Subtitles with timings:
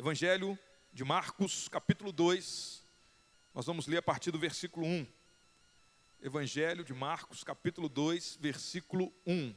[0.00, 0.56] Evangelho
[0.92, 2.84] de Marcos, capítulo 2.
[3.52, 5.04] Nós vamos ler a partir do versículo 1.
[6.22, 9.52] Evangelho de Marcos, capítulo 2, versículo 1.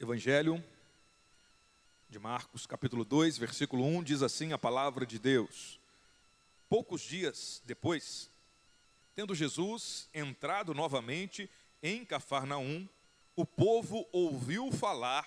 [0.00, 0.64] Evangelho
[2.08, 5.80] de Marcos, capítulo 2, versículo 1, diz assim a palavra de Deus.
[6.68, 8.30] Poucos dias depois,
[9.14, 11.50] tendo Jesus entrado novamente
[11.82, 12.88] em Cafarnaum,
[13.34, 15.26] o povo ouviu falar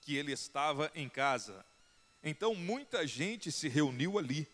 [0.00, 1.64] que ele estava em casa.
[2.24, 4.48] Então muita gente se reuniu ali,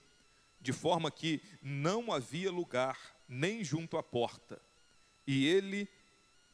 [0.60, 4.60] de forma que não havia lugar nem junto à porta,
[5.26, 5.88] e ele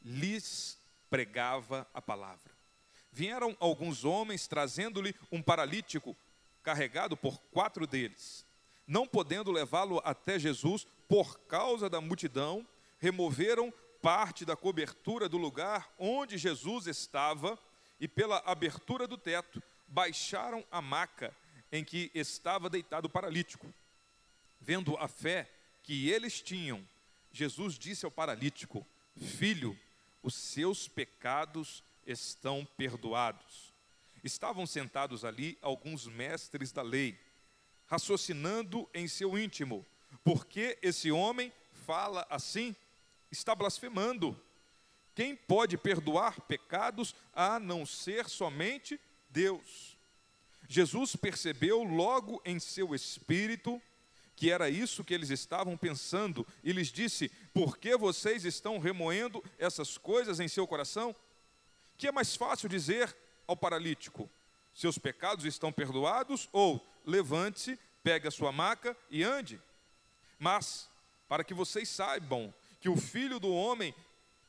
[0.01, 0.77] lhes
[1.09, 2.52] pregava a palavra
[3.13, 6.17] vieram alguns homens trazendo-lhe um paralítico,
[6.63, 8.43] carregado por quatro deles.
[8.87, 12.67] Não podendo levá-lo até Jesus por causa da multidão,
[12.99, 17.57] removeram parte da cobertura do lugar onde Jesus estava
[17.99, 21.35] e, pela abertura do teto, baixaram a maca
[21.71, 23.71] em que estava deitado o paralítico.
[24.59, 25.49] Vendo a fé
[25.83, 26.83] que eles tinham,
[27.31, 29.77] Jesus disse ao paralítico: Filho,
[30.23, 33.73] os seus pecados estão perdoados.
[34.23, 37.17] Estavam sentados ali alguns mestres da lei,
[37.85, 39.85] raciocinando em seu íntimo:
[40.23, 41.51] por que esse homem
[41.85, 42.75] fala assim?
[43.31, 44.39] Está blasfemando.
[45.15, 49.97] Quem pode perdoar pecados a não ser somente Deus?
[50.67, 53.81] Jesus percebeu logo em seu espírito
[54.35, 59.43] que era isso que eles estavam pensando e lhes disse: Por que vocês estão remoendo
[59.57, 61.15] essas coisas em seu coração?
[62.03, 63.15] Que é mais fácil dizer
[63.47, 64.29] ao paralítico:
[64.73, 69.61] seus pecados estão perdoados, ou levante-se, pegue a sua maca e ande.
[70.37, 70.89] Mas,
[71.29, 73.95] para que vocês saibam que o filho do homem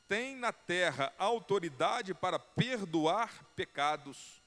[0.05, 4.43] tem na terra autoridade para perdoar pecados,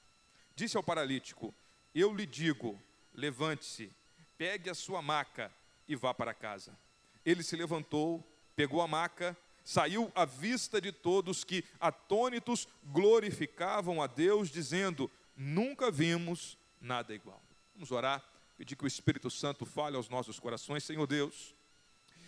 [0.55, 1.51] disse ao paralítico:
[1.95, 2.79] Eu lhe digo,
[3.11, 3.91] levante-se,
[4.37, 5.51] pegue a sua maca
[5.87, 6.77] e vá para casa.
[7.25, 8.23] Ele se levantou,
[8.55, 15.91] pegou a maca saiu à vista de todos que, atônitos, glorificavam a Deus, dizendo: Nunca
[15.91, 17.41] vimos nada igual.
[17.75, 18.23] Vamos orar,
[18.57, 21.55] pedir que o Espírito Santo fale aos nossos corações, Senhor Deus.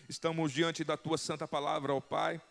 [0.08, 2.41] Estamos diante da tua santa palavra, ó Pai.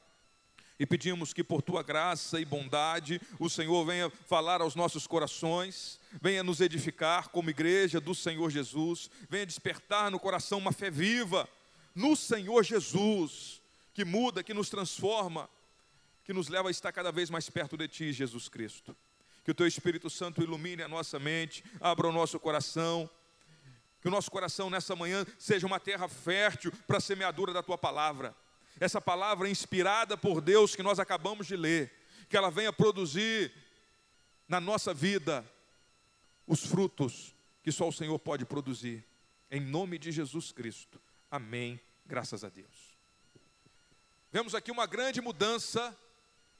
[0.79, 6.01] E pedimos que por tua graça e bondade o Senhor venha falar aos nossos corações,
[6.23, 11.47] venha nos edificar como igreja do Senhor Jesus, venha despertar no coração uma fé viva
[11.95, 13.60] no Senhor Jesus
[13.93, 15.49] que muda, que nos transforma,
[16.25, 18.97] que nos leva a estar cada vez mais perto de Ti, Jesus Cristo.
[19.45, 23.09] Que o Teu Espírito Santo ilumine a nossa mente, abra o nosso coração,
[24.01, 27.77] que o nosso coração nessa manhã seja uma terra fértil para a semeadura da Tua
[27.77, 28.35] palavra.
[28.79, 31.93] Essa palavra inspirada por Deus que nós acabamos de ler,
[32.29, 33.53] que ela venha produzir
[34.49, 35.45] na nossa vida
[36.47, 39.05] os frutos que só o Senhor pode produzir.
[39.51, 41.01] Em nome de Jesus Cristo.
[41.31, 41.81] Amém.
[42.07, 43.00] Graças a Deus.
[44.33, 45.97] Vemos aqui uma grande mudança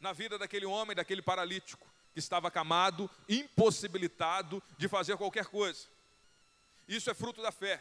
[0.01, 5.87] na vida daquele homem, daquele paralítico, que estava acamado, impossibilitado de fazer qualquer coisa.
[6.89, 7.81] Isso é fruto da fé.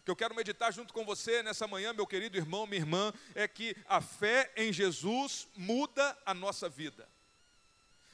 [0.00, 3.14] O que eu quero meditar junto com você nessa manhã, meu querido irmão, minha irmã,
[3.34, 7.08] é que a fé em Jesus muda a nossa vida.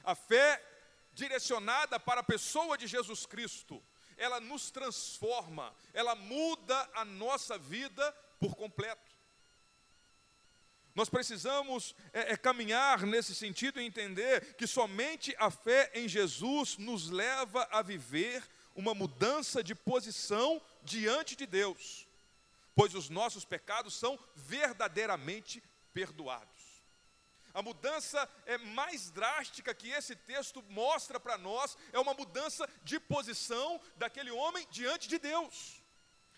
[0.05, 0.63] A fé
[1.13, 3.83] direcionada para a pessoa de Jesus Cristo,
[4.15, 9.10] ela nos transforma, ela muda a nossa vida por completo.
[10.93, 16.77] Nós precisamos é, é, caminhar nesse sentido e entender que somente a fé em Jesus
[16.77, 18.43] nos leva a viver
[18.75, 22.07] uma mudança de posição diante de Deus,
[22.75, 25.63] pois os nossos pecados são verdadeiramente
[25.93, 26.61] perdoados.
[27.53, 32.99] A mudança é mais drástica que esse texto mostra para nós é uma mudança de
[32.99, 35.81] posição daquele homem diante de Deus.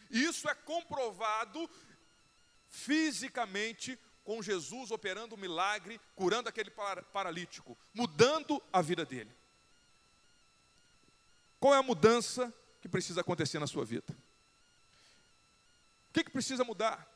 [0.10, 1.70] Isso é comprovado
[2.68, 6.72] fisicamente com Jesus operando um milagre, curando aquele
[7.12, 9.32] paralítico, mudando a vida dele.
[11.60, 14.14] Qual é a mudança que precisa acontecer na sua vida?
[16.10, 17.08] O que, que precisa mudar?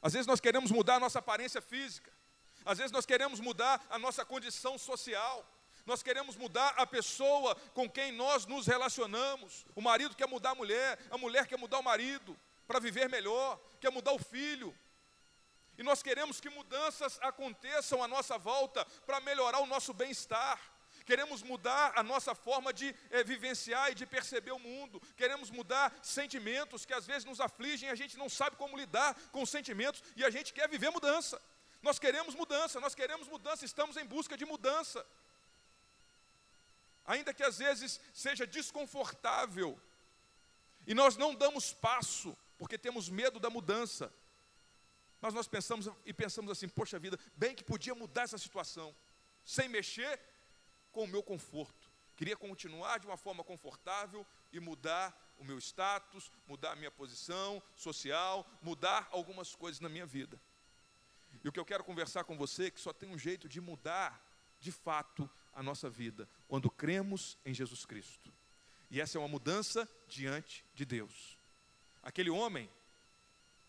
[0.00, 2.12] Às vezes nós queremos mudar a nossa aparência física,
[2.64, 5.44] às vezes nós queremos mudar a nossa condição social,
[5.84, 9.64] nós queremos mudar a pessoa com quem nós nos relacionamos.
[9.74, 13.58] O marido quer mudar a mulher, a mulher quer mudar o marido para viver melhor,
[13.80, 14.74] quer mudar o filho,
[15.78, 20.60] e nós queremos que mudanças aconteçam à nossa volta para melhorar o nosso bem-estar.
[21.06, 25.96] queremos mudar a nossa forma de é, vivenciar e de perceber o mundo, queremos mudar
[26.02, 30.02] sentimentos que às vezes nos afligem, a gente não sabe como lidar com os sentimentos
[30.16, 31.40] e a gente quer viver mudança.
[31.80, 35.06] Nós queremos mudança, nós queremos mudança, estamos em busca de mudança.
[37.06, 39.80] Ainda que às vezes seja desconfortável,
[40.86, 44.12] e nós não damos passo, porque temos medo da mudança.
[45.20, 48.94] Mas nós pensamos e pensamos assim: poxa vida, bem que podia mudar essa situação,
[49.44, 50.20] sem mexer
[50.92, 51.90] com o meu conforto.
[52.16, 57.62] Queria continuar de uma forma confortável e mudar o meu status, mudar a minha posição
[57.76, 60.40] social, mudar algumas coisas na minha vida.
[61.44, 63.60] E o que eu quero conversar com você é que só tem um jeito de
[63.60, 64.20] mudar,
[64.58, 68.32] de fato, a nossa vida, quando cremos em Jesus Cristo.
[68.90, 71.38] E essa é uma mudança diante de Deus.
[72.02, 72.70] Aquele homem,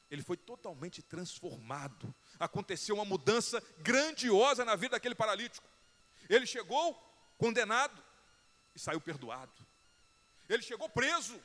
[0.09, 2.13] ele foi totalmente transformado.
[2.39, 5.67] Aconteceu uma mudança grandiosa na vida daquele paralítico.
[6.27, 6.95] Ele chegou
[7.38, 8.03] condenado
[8.75, 9.65] e saiu perdoado.
[10.47, 11.39] Ele chegou preso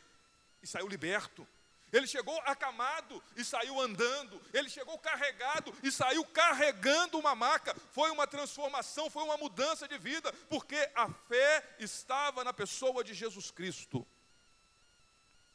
[0.63, 1.47] e saiu liberto.
[1.93, 4.41] Ele chegou acamado e saiu andando.
[4.53, 7.73] Ele chegou carregado e saiu carregando uma maca.
[7.93, 13.15] Foi uma transformação, foi uma mudança de vida, porque a fé estava na pessoa de
[13.15, 14.05] Jesus Cristo.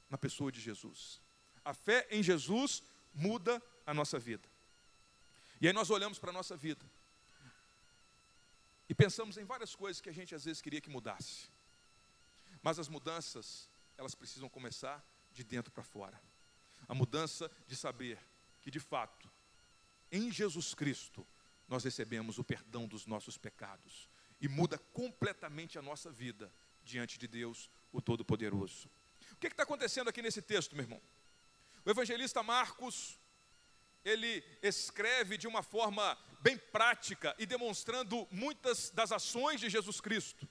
[0.10, 1.20] Na pessoa de Jesus.
[1.66, 2.82] A fé em Jesus
[3.14, 4.48] muda a nossa vida.
[5.62, 6.86] E aí nós olhamos para a nossa vida
[8.88, 11.50] e pensamos em várias coisas que a gente às vezes queria que mudasse.
[12.62, 16.20] Mas as mudanças, elas precisam começar de dentro para fora.
[16.88, 18.20] A mudança de saber
[18.62, 19.30] que, de fato,
[20.12, 21.26] em Jesus Cristo,
[21.68, 24.10] nós recebemos o perdão dos nossos pecados
[24.42, 26.52] e muda completamente a nossa vida
[26.84, 28.90] diante de Deus, o Todo-Poderoso.
[29.34, 31.02] O que está acontecendo aqui nesse texto, meu irmão?
[31.86, 33.20] O evangelista Marcos,
[34.04, 40.48] ele escreve de uma forma bem prática e demonstrando muitas das ações de Jesus Cristo.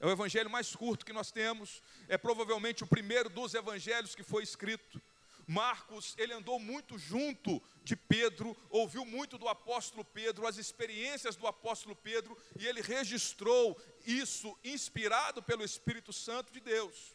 [0.00, 4.22] É o evangelho mais curto que nós temos, é provavelmente o primeiro dos evangelhos que
[4.22, 5.00] foi escrito.
[5.46, 11.46] Marcos, ele andou muito junto de Pedro, ouviu muito do apóstolo Pedro, as experiências do
[11.46, 17.14] apóstolo Pedro, e ele registrou isso inspirado pelo Espírito Santo de Deus.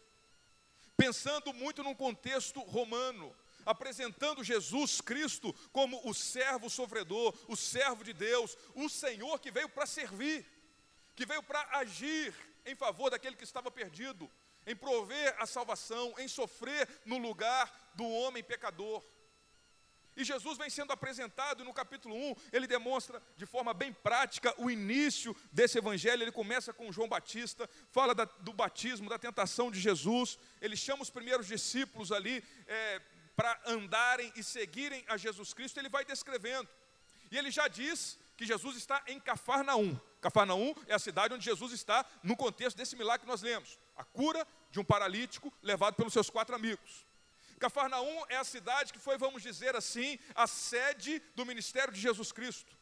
[0.96, 3.36] Pensando muito num contexto romano,
[3.70, 9.70] apresentando Jesus Cristo como o servo sofredor, o servo de Deus, o Senhor que veio
[9.70, 10.44] para servir,
[11.16, 12.34] que veio para agir
[12.66, 14.30] em favor daquele que estava perdido,
[14.66, 19.06] em prover a salvação, em sofrer no lugar do homem pecador.
[20.18, 24.54] E Jesus vem sendo apresentado, e no capítulo 1, ele demonstra de forma bem prática
[24.58, 26.24] o início desse evangelho.
[26.24, 30.40] Ele começa com João Batista, fala da, do batismo, da tentação de Jesus.
[30.60, 33.02] Ele chama os primeiros discípulos ali é,
[33.40, 35.80] para andarem e seguirem a Jesus Cristo.
[35.80, 36.68] Ele vai descrevendo.
[37.32, 39.98] E ele já diz que Jesus está em Cafarnaum.
[40.20, 44.04] Cafarnaum é a cidade onde Jesus está no contexto desse milagre que nós lemos a
[44.04, 47.06] cura de um paralítico levado pelos seus quatro amigos.
[47.60, 52.34] Cafarnaum é a cidade que foi, vamos dizer assim, a sede do ministério de Jesus
[52.34, 52.76] Cristo.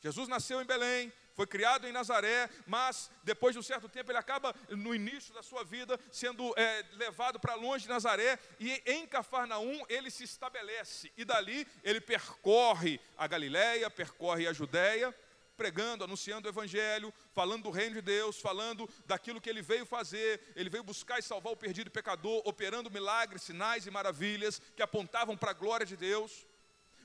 [0.00, 4.18] Jesus nasceu em Belém, foi criado em Nazaré, mas depois de um certo tempo ele
[4.18, 9.06] acaba, no início da sua vida, sendo é, levado para longe de Nazaré, e em
[9.06, 15.14] Cafarnaum ele se estabelece, e dali ele percorre a Galiléia, percorre a Judéia,
[15.56, 20.40] pregando, anunciando o Evangelho, falando do reino de Deus, falando daquilo que ele veio fazer.
[20.54, 25.36] Ele veio buscar e salvar o perdido pecador, operando milagres, sinais e maravilhas que apontavam
[25.36, 26.46] para a glória de Deus.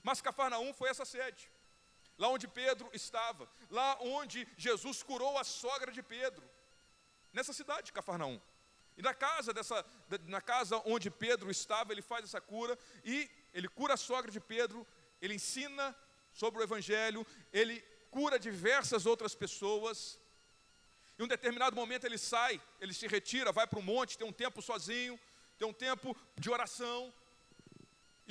[0.04, 1.50] Mas Cafarnaum foi essa sede,
[2.18, 6.44] lá onde Pedro estava, lá onde Jesus curou a sogra de Pedro,
[7.34, 8.40] nessa cidade de Cafarnaum.
[8.98, 9.86] E na casa dessa,
[10.28, 14.40] na casa onde Pedro estava, ele faz essa cura e ele cura a sogra de
[14.40, 14.86] Pedro,
[15.22, 15.96] ele ensina
[16.34, 20.20] sobre o evangelho, ele cura diversas outras pessoas.
[21.18, 24.34] Em um determinado momento ele sai, ele se retira, vai para o monte, tem um
[24.34, 25.20] tempo sozinho,
[25.58, 27.14] tem um tempo de oração.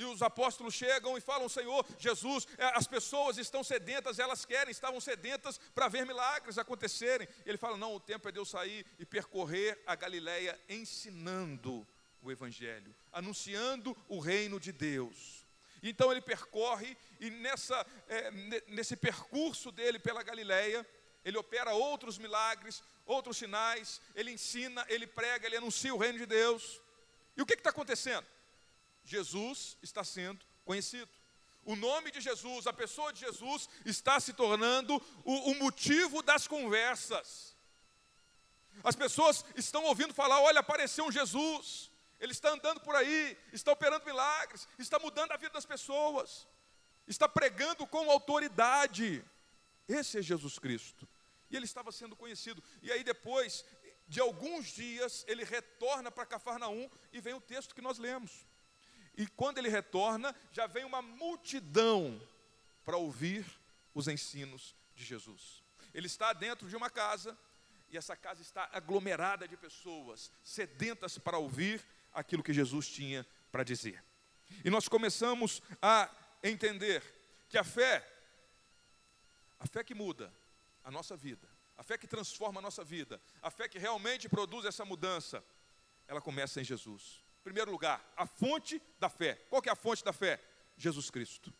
[0.01, 4.71] E os apóstolos chegam e falam: Senhor, Jesus, é, as pessoas estão sedentas, elas querem,
[4.71, 7.27] estavam sedentas para ver milagres acontecerem.
[7.45, 11.87] Ele fala: Não, o tempo é de eu sair e percorrer a Galileia ensinando
[12.19, 15.45] o Evangelho, anunciando o reino de Deus.
[15.83, 18.31] Então ele percorre e nessa, é,
[18.69, 20.83] nesse percurso dele pela Galileia,
[21.23, 26.25] ele opera outros milagres, outros sinais, ele ensina, ele prega, ele anuncia o reino de
[26.25, 26.81] Deus.
[27.37, 28.25] E o que está acontecendo?
[29.11, 31.09] Jesus está sendo conhecido.
[31.63, 36.47] O nome de Jesus, a pessoa de Jesus, está se tornando o, o motivo das
[36.47, 37.55] conversas.
[38.83, 41.91] As pessoas estão ouvindo falar: olha, apareceu um Jesus.
[42.19, 46.47] Ele está andando por aí, está operando milagres, está mudando a vida das pessoas,
[47.07, 49.23] está pregando com autoridade.
[49.87, 51.07] Esse é Jesus Cristo.
[51.49, 52.63] E ele estava sendo conhecido.
[52.81, 53.65] E aí depois
[54.07, 58.45] de alguns dias, ele retorna para Cafarnaum e vem o texto que nós lemos.
[59.17, 62.21] E quando ele retorna, já vem uma multidão
[62.83, 63.45] para ouvir
[63.93, 65.63] os ensinos de Jesus.
[65.93, 67.37] Ele está dentro de uma casa
[67.89, 73.63] e essa casa está aglomerada de pessoas sedentas para ouvir aquilo que Jesus tinha para
[73.63, 74.03] dizer.
[74.63, 76.09] E nós começamos a
[76.43, 77.03] entender
[77.49, 78.05] que a fé,
[79.59, 80.33] a fé que muda
[80.83, 84.65] a nossa vida, a fé que transforma a nossa vida, a fé que realmente produz
[84.65, 85.43] essa mudança,
[86.07, 87.23] ela começa em Jesus.
[87.43, 89.35] Primeiro lugar, a fonte da fé.
[89.49, 90.39] Qual que é a fonte da fé?
[90.77, 91.53] Jesus Cristo.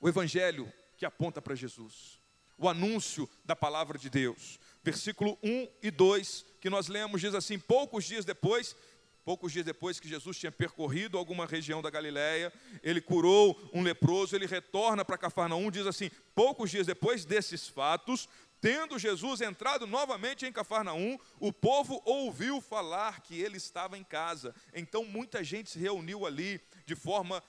[0.00, 2.20] O evangelho que aponta para Jesus.
[2.56, 4.58] O anúncio da palavra de Deus.
[4.82, 8.76] Versículo 1 e 2, que nós lemos, diz assim: Poucos dias depois,
[9.24, 12.52] Poucos dias depois que Jesus tinha percorrido alguma região da Galiléia,
[12.82, 18.28] ele curou um leproso, ele retorna para Cafarnaum, diz assim: poucos dias depois desses fatos,
[18.64, 24.54] tendo Jesus entrado novamente em Cafarnaum, o povo ouviu falar que ele estava em casa.
[24.72, 27.44] Então muita gente se reuniu ali, de forma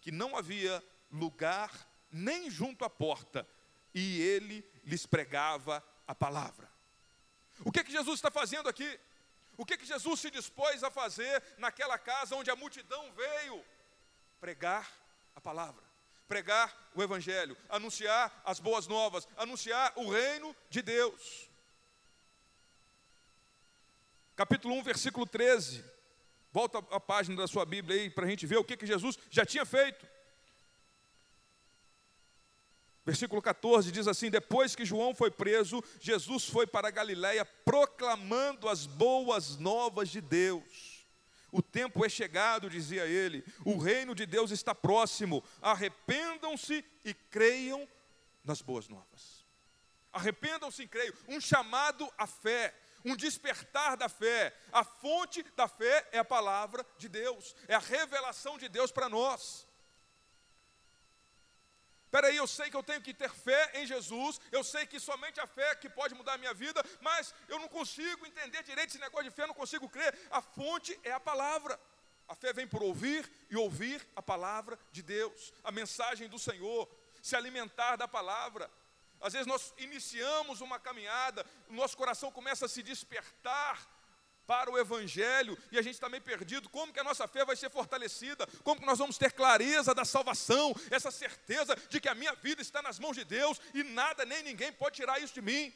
[0.00, 1.70] que não havia lugar
[2.10, 3.46] nem junto à porta,
[3.94, 6.68] e ele lhes pregava a palavra.
[7.64, 8.98] O que, que Jesus está fazendo aqui?
[9.56, 13.64] O que, que Jesus se dispôs a fazer naquela casa onde a multidão veio?
[14.40, 14.90] Pregar
[15.32, 15.84] a palavra,
[16.28, 21.48] pregar o Evangelho, anunciar as boas novas, anunciar o reino de Deus.
[24.34, 25.84] Capítulo 1, versículo 13.
[26.52, 29.18] Volta a página da sua Bíblia aí para a gente ver o que, que Jesus
[29.30, 30.06] já tinha feito.
[33.04, 38.68] Versículo 14 diz assim: Depois que João foi preso, Jesus foi para a Galiléia proclamando
[38.68, 40.95] as boas novas de Deus.
[41.56, 45.42] O tempo é chegado, dizia ele, o reino de Deus está próximo.
[45.62, 47.88] Arrependam-se e creiam
[48.44, 49.46] nas boas novas.
[50.12, 51.14] Arrependam-se e creiam.
[51.26, 54.54] Um chamado à fé, um despertar da fé.
[54.70, 59.08] A fonte da fé é a palavra de Deus, é a revelação de Deus para
[59.08, 59.66] nós.
[62.16, 65.38] Peraí, eu sei que eu tenho que ter fé em Jesus, eu sei que somente
[65.38, 68.98] a fé que pode mudar a minha vida, mas eu não consigo entender direito esse
[68.98, 70.18] negócio de fé, eu não consigo crer.
[70.30, 71.78] A fonte é a palavra.
[72.26, 76.88] A fé vem por ouvir e ouvir a palavra de Deus, a mensagem do Senhor,
[77.20, 78.70] se alimentar da palavra.
[79.20, 83.86] Às vezes nós iniciamos uma caminhada, o nosso coração começa a se despertar
[84.46, 86.68] para o Evangelho e a gente está meio perdido.
[86.68, 88.46] Como que a nossa fé vai ser fortalecida?
[88.62, 92.62] Como que nós vamos ter clareza da salvação, essa certeza de que a minha vida
[92.62, 95.72] está nas mãos de Deus e nada nem ninguém pode tirar isso de mim?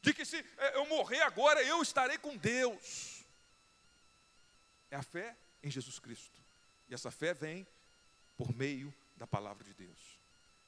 [0.00, 3.24] De que se é, eu morrer agora, eu estarei com Deus.
[4.90, 6.40] É a fé em Jesus Cristo.
[6.88, 7.66] E essa fé vem
[8.36, 9.98] por meio da palavra de Deus.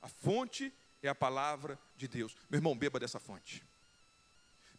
[0.01, 2.37] A fonte é a palavra de Deus.
[2.49, 3.63] Meu irmão, beba dessa fonte.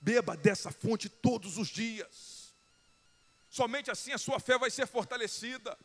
[0.01, 2.55] Beba dessa fonte todos os dias.
[3.49, 5.77] Somente assim a sua fé vai ser fortalecida.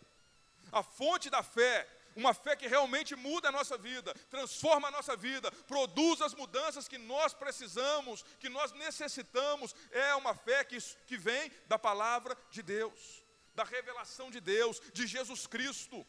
[0.71, 5.17] A fonte da fé, uma fé que realmente muda a nossa vida, transforma a nossa
[5.17, 11.17] vida, produz as mudanças que nós precisamos, que nós necessitamos, é uma fé que, que
[11.17, 13.23] vem da palavra de Deus,
[13.55, 16.07] da revelação de Deus, de Jesus Cristo.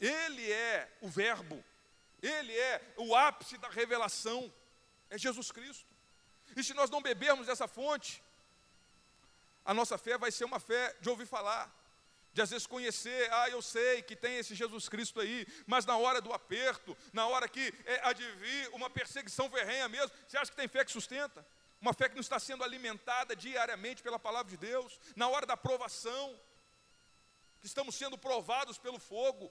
[0.00, 1.64] Ele é o Verbo,
[2.22, 4.52] ele é o ápice da revelação,
[5.08, 5.93] é Jesus Cristo.
[6.56, 8.22] E se nós não bebermos dessa fonte,
[9.64, 11.72] a nossa fé vai ser uma fé de ouvir falar,
[12.32, 15.96] de às vezes conhecer, ah, eu sei que tem esse Jesus Cristo aí, mas na
[15.96, 20.56] hora do aperto, na hora que é, advir uma perseguição ferrenha mesmo, você acha que
[20.56, 21.46] tem fé que sustenta?
[21.80, 25.56] Uma fé que não está sendo alimentada diariamente pela palavra de Deus, na hora da
[25.56, 26.38] provação,
[27.60, 29.50] que estamos sendo provados pelo fogo,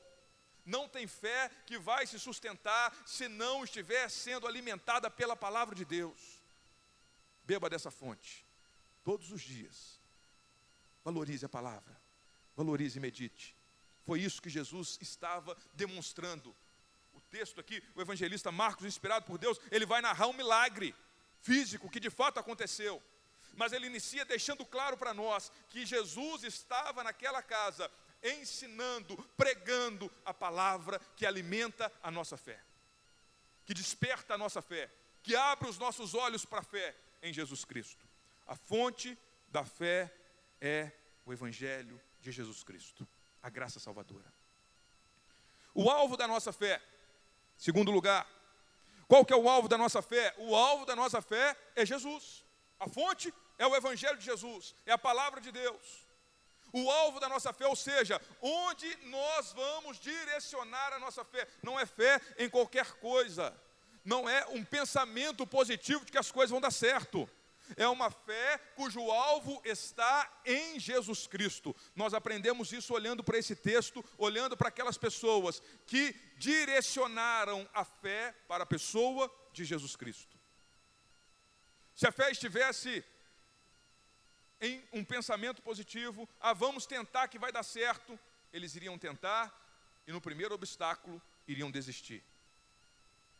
[0.65, 5.85] não tem fé que vai se sustentar se não estiver sendo alimentada pela palavra de
[5.85, 6.42] Deus.
[7.43, 8.45] Beba dessa fonte
[9.03, 9.99] todos os dias.
[11.03, 11.99] Valorize a palavra,
[12.55, 13.55] valorize e medite.
[14.05, 16.55] Foi isso que Jesus estava demonstrando.
[17.13, 20.95] O texto aqui, o evangelista Marcos, inspirado por Deus, ele vai narrar um milagre
[21.41, 23.01] físico que de fato aconteceu.
[23.55, 27.91] Mas ele inicia deixando claro para nós que Jesus estava naquela casa
[28.23, 32.59] ensinando, pregando a palavra que alimenta a nossa fé,
[33.65, 34.89] que desperta a nossa fé,
[35.21, 38.05] que abre os nossos olhos para a fé, em Jesus Cristo.
[38.45, 40.13] A fonte da fé
[40.61, 40.91] é
[41.25, 43.07] o Evangelho de Jesus Cristo,
[43.41, 44.31] a graça salvadora.
[45.73, 46.79] O alvo da nossa fé,
[47.57, 48.27] segundo lugar,
[49.07, 50.35] qual que é o alvo da nossa fé?
[50.37, 52.45] O alvo da nossa fé é Jesus.
[52.79, 56.03] A fonte é o Evangelho de Jesus, é a palavra de Deus.
[56.73, 61.79] O alvo da nossa fé, ou seja, onde nós vamos direcionar a nossa fé, não
[61.79, 63.55] é fé em qualquer coisa,
[64.03, 67.29] não é um pensamento positivo de que as coisas vão dar certo.
[67.77, 71.75] É uma fé cujo alvo está em Jesus Cristo.
[71.95, 78.35] Nós aprendemos isso olhando para esse texto, olhando para aquelas pessoas que direcionaram a fé
[78.47, 80.37] para a pessoa de Jesus Cristo.
[81.95, 83.03] Se a fé estivesse
[84.59, 88.19] em um pensamento positivo, ah, vamos tentar que vai dar certo,
[88.51, 89.51] eles iriam tentar
[90.05, 92.23] e no primeiro obstáculo iriam desistir.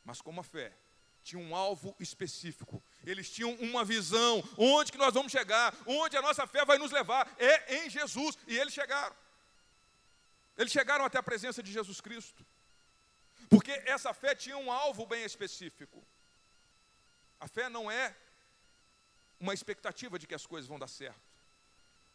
[0.04, 0.74] Mas como a fé
[1.24, 2.84] tinha um alvo específico.
[3.06, 6.92] Eles tinham uma visão, onde que nós vamos chegar, onde a nossa fé vai nos
[6.92, 8.38] levar, é em Jesus.
[8.46, 9.16] E eles chegaram.
[10.58, 12.46] Eles chegaram até a presença de Jesus Cristo.
[13.50, 16.04] Porque essa fé tinha um alvo bem específico.
[17.40, 18.16] A fé não é
[19.40, 21.34] uma expectativa de que as coisas vão dar certo.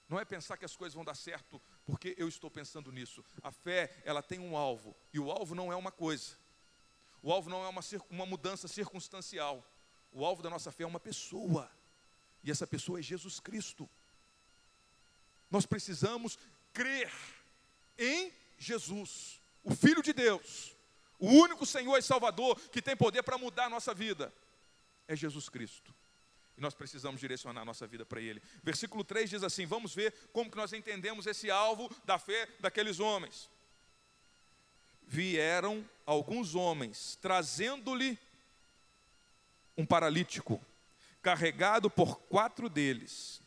[0.08, 3.24] Não é pensar que as coisas vão dar certo porque eu estou pensando nisso.
[3.42, 6.36] A fé, ela tem um alvo, e o alvo não é uma coisa.
[7.22, 9.64] O alvo não é uma, uma mudança circunstancial.
[10.12, 11.70] O alvo da nossa fé é uma pessoa.
[12.42, 13.88] E essa pessoa é Jesus Cristo.
[15.50, 16.38] Nós precisamos
[16.72, 17.12] crer
[17.98, 20.74] em Jesus, o Filho de Deus,
[21.18, 24.32] o único Senhor e Salvador que tem poder para mudar a nossa vida.
[25.06, 25.94] É Jesus Cristo.
[26.56, 28.42] E nós precisamos direcionar a nossa vida para Ele.
[28.62, 33.00] Versículo 3 diz assim: vamos ver como que nós entendemos esse alvo da fé daqueles
[33.00, 33.48] homens
[35.08, 38.18] vieram alguns homens, trazendo-lhe
[39.76, 40.60] um paralítico,
[41.22, 43.40] carregado por quatro deles.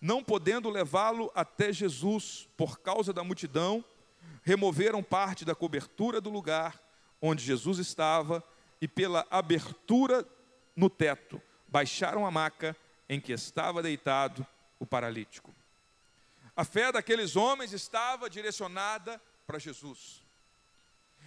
[0.00, 3.84] Não podendo levá-lo até Jesus por causa da multidão,
[4.42, 6.80] removeram parte da cobertura do lugar
[7.20, 8.42] onde Jesus estava
[8.80, 10.24] e, pela abertura
[10.76, 12.76] no teto, baixaram a maca
[13.08, 14.46] em que estava deitado
[14.78, 15.52] o paralítico.
[16.54, 20.27] A fé daqueles homens estava direcionada para Jesus.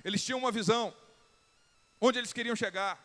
[0.03, 0.95] Eles tinham uma visão,
[1.99, 2.99] onde eles queriam chegar.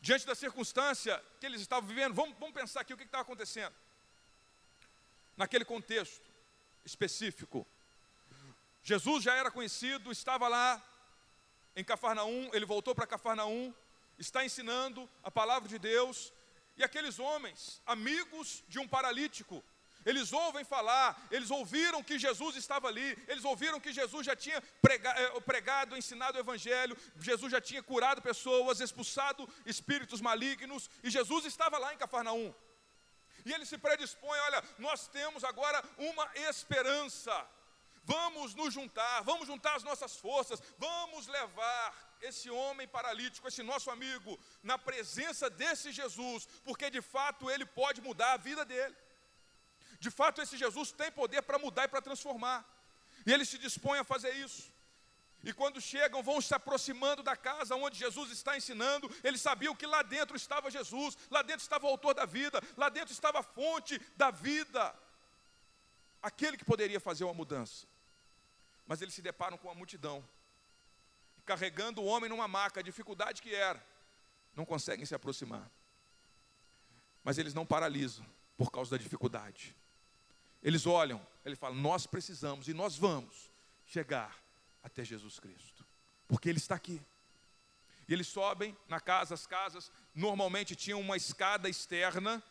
[0.00, 3.74] Diante da circunstância que eles estavam vivendo, vamos, vamos pensar aqui o que estava acontecendo.
[5.36, 6.22] Naquele contexto
[6.84, 7.66] específico,
[8.82, 10.82] Jesus já era conhecido, estava lá
[11.74, 13.74] em Cafarnaum, ele voltou para Cafarnaum,
[14.18, 16.32] está ensinando a palavra de Deus,
[16.76, 19.64] e aqueles homens, amigos de um paralítico,
[20.04, 24.58] eles ouvem falar, eles ouviram que Jesus estava ali, eles ouviram que Jesus já tinha
[24.58, 31.44] eh, pregado, ensinado o Evangelho, Jesus já tinha curado pessoas, expulsado espíritos malignos, e Jesus
[31.44, 32.54] estava lá em Cafarnaum.
[33.44, 37.34] E ele se predispõe: olha, nós temos agora uma esperança,
[38.02, 43.90] vamos nos juntar, vamos juntar as nossas forças, vamos levar esse homem paralítico, esse nosso
[43.90, 48.96] amigo, na presença desse Jesus, porque de fato ele pode mudar a vida dele.
[50.04, 52.58] De fato, esse Jesus tem poder para mudar e para transformar.
[53.24, 54.70] E ele se dispõe a fazer isso.
[55.42, 59.86] E quando chegam, vão se aproximando da casa onde Jesus está ensinando, eles sabiam que
[59.86, 63.42] lá dentro estava Jesus, lá dentro estava o autor da vida, lá dentro estava a
[63.42, 64.94] fonte da vida,
[66.22, 67.86] aquele que poderia fazer uma mudança.
[68.86, 70.22] Mas eles se deparam com a multidão,
[71.46, 73.82] carregando o homem numa maca, a dificuldade que era,
[74.54, 75.66] não conseguem se aproximar.
[77.22, 79.74] Mas eles não paralisam por causa da dificuldade.
[80.64, 83.50] Eles olham, ele fala: Nós precisamos e nós vamos
[83.84, 84.42] chegar
[84.82, 85.84] até Jesus Cristo,
[86.26, 87.00] porque Ele está aqui.
[88.08, 92.42] E eles sobem na casa, as casas normalmente tinham uma escada externa,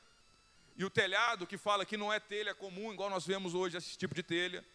[0.75, 3.95] e o telhado, que fala que não é telha comum, igual nós vemos hoje esse
[3.95, 4.65] tipo de telha,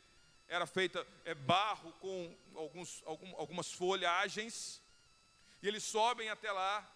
[0.48, 4.81] era feita é, barro com alguns, algum, algumas folhagens,
[5.61, 6.88] e eles sobem até lá,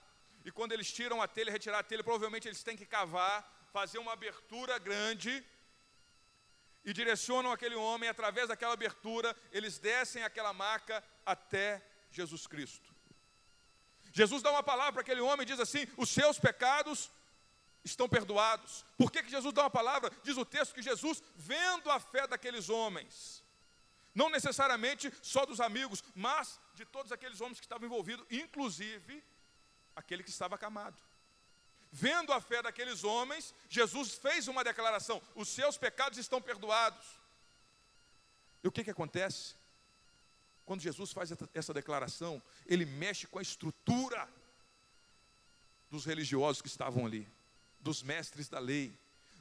[0.44, 3.98] e quando eles tiram a telha, retirar a telha, provavelmente eles têm que cavar, fazer
[3.98, 5.44] uma abertura grande,
[6.84, 12.92] e direcionam aquele homem, através daquela abertura, eles descem aquela maca até Jesus Cristo.
[14.12, 17.10] Jesus dá uma palavra para aquele homem e diz assim: Os seus pecados
[17.84, 18.84] estão perdoados.
[18.96, 20.10] Por que, que Jesus dá uma palavra?
[20.22, 23.42] Diz o texto que Jesus, vendo a fé daqueles homens,
[24.14, 29.24] não necessariamente só dos amigos, mas de todos aqueles homens que estavam envolvidos, inclusive
[29.96, 31.00] aquele que estava acamado.
[31.94, 37.06] Vendo a fé daqueles homens, Jesus fez uma declaração: os seus pecados estão perdoados.
[38.64, 39.54] E o que, que acontece?
[40.64, 44.26] Quando Jesus faz essa declaração, ele mexe com a estrutura
[45.90, 47.28] dos religiosos que estavam ali,
[47.78, 48.90] dos mestres da lei,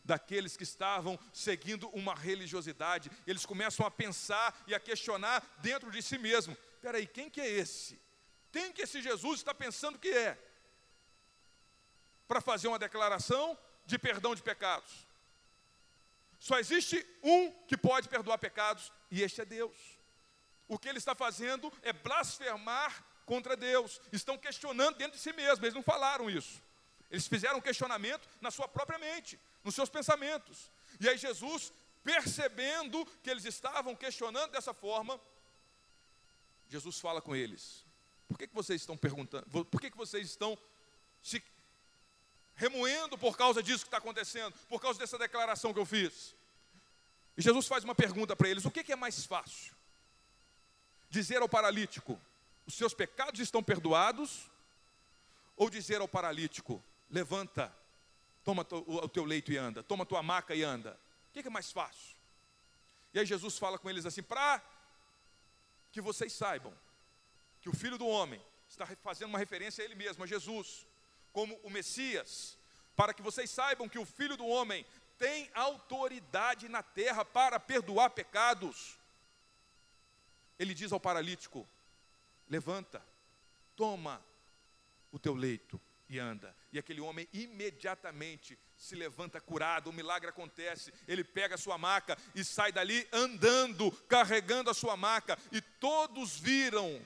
[0.03, 3.09] daqueles que estavam seguindo uma religiosidade.
[3.25, 7.49] Eles começam a pensar e a questionar dentro de si mesmo: peraí, quem que é
[7.49, 7.97] esse?
[8.51, 10.37] Quem que esse Jesus está pensando que é?
[12.31, 15.05] Para fazer uma declaração de perdão de pecados.
[16.39, 19.75] Só existe um que pode perdoar pecados, e este é Deus.
[20.65, 25.59] O que ele está fazendo é blasfemar contra Deus, estão questionando dentro de si mesmos,
[25.59, 26.63] eles não falaram isso.
[27.09, 30.71] Eles fizeram um questionamento na sua própria mente, nos seus pensamentos.
[31.01, 35.19] E aí Jesus, percebendo que eles estavam questionando dessa forma,
[36.69, 37.83] Jesus fala com eles:
[38.29, 39.65] Por que, que vocês estão perguntando?
[39.65, 40.57] Por que, que vocês estão
[41.21, 41.43] se
[42.55, 46.35] remoendo por causa disso que está acontecendo, por causa dessa declaração que eu fiz?
[47.37, 49.73] E Jesus faz uma pergunta para eles: O que, que é mais fácil?
[51.09, 52.19] Dizer ao paralítico:
[52.65, 54.49] os seus pecados estão perdoados,
[55.55, 57.73] ou dizer ao paralítico: levanta,
[58.43, 60.97] toma o teu leito e anda, toma tua maca e anda.
[61.29, 62.15] O que é mais fácil?
[63.13, 64.61] E aí Jesus fala com eles assim: para
[65.91, 66.73] que vocês saibam
[67.61, 70.85] que o Filho do Homem está fazendo uma referência a Ele mesmo, a Jesus,
[71.31, 72.57] como o Messias,
[72.95, 74.85] para que vocês saibam que o Filho do Homem
[75.17, 78.97] tem autoridade na terra para perdoar pecados.
[80.57, 81.67] Ele diz ao paralítico:
[82.49, 83.05] levanta,
[83.75, 84.23] toma
[85.11, 86.55] o teu leito e anda.
[86.73, 90.93] E aquele homem imediatamente se levanta curado, o milagre acontece.
[91.07, 95.37] Ele pega a sua maca e sai dali andando, carregando a sua maca.
[95.51, 97.01] E todos viram,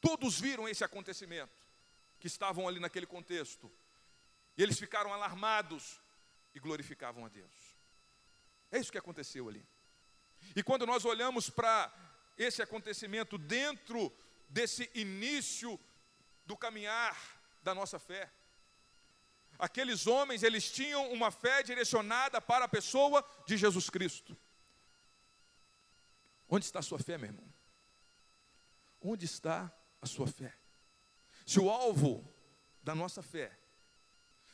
[0.00, 1.65] todos viram esse acontecimento,
[2.18, 3.70] que estavam ali naquele contexto.
[4.56, 6.00] E eles ficaram alarmados
[6.54, 7.52] e glorificavam a Deus.
[8.70, 9.66] É isso que aconteceu ali.
[10.54, 11.92] E quando nós olhamos para
[12.36, 14.12] esse acontecimento dentro
[14.48, 15.80] desse início
[16.44, 17.16] do caminhar
[17.62, 18.30] da nossa fé.
[19.58, 24.36] Aqueles homens, eles tinham uma fé direcionada para a pessoa de Jesus Cristo.
[26.48, 27.52] Onde está a sua fé, meu irmão?
[29.00, 30.54] Onde está a sua fé?
[31.46, 32.28] Se o alvo
[32.82, 33.56] da nossa fé,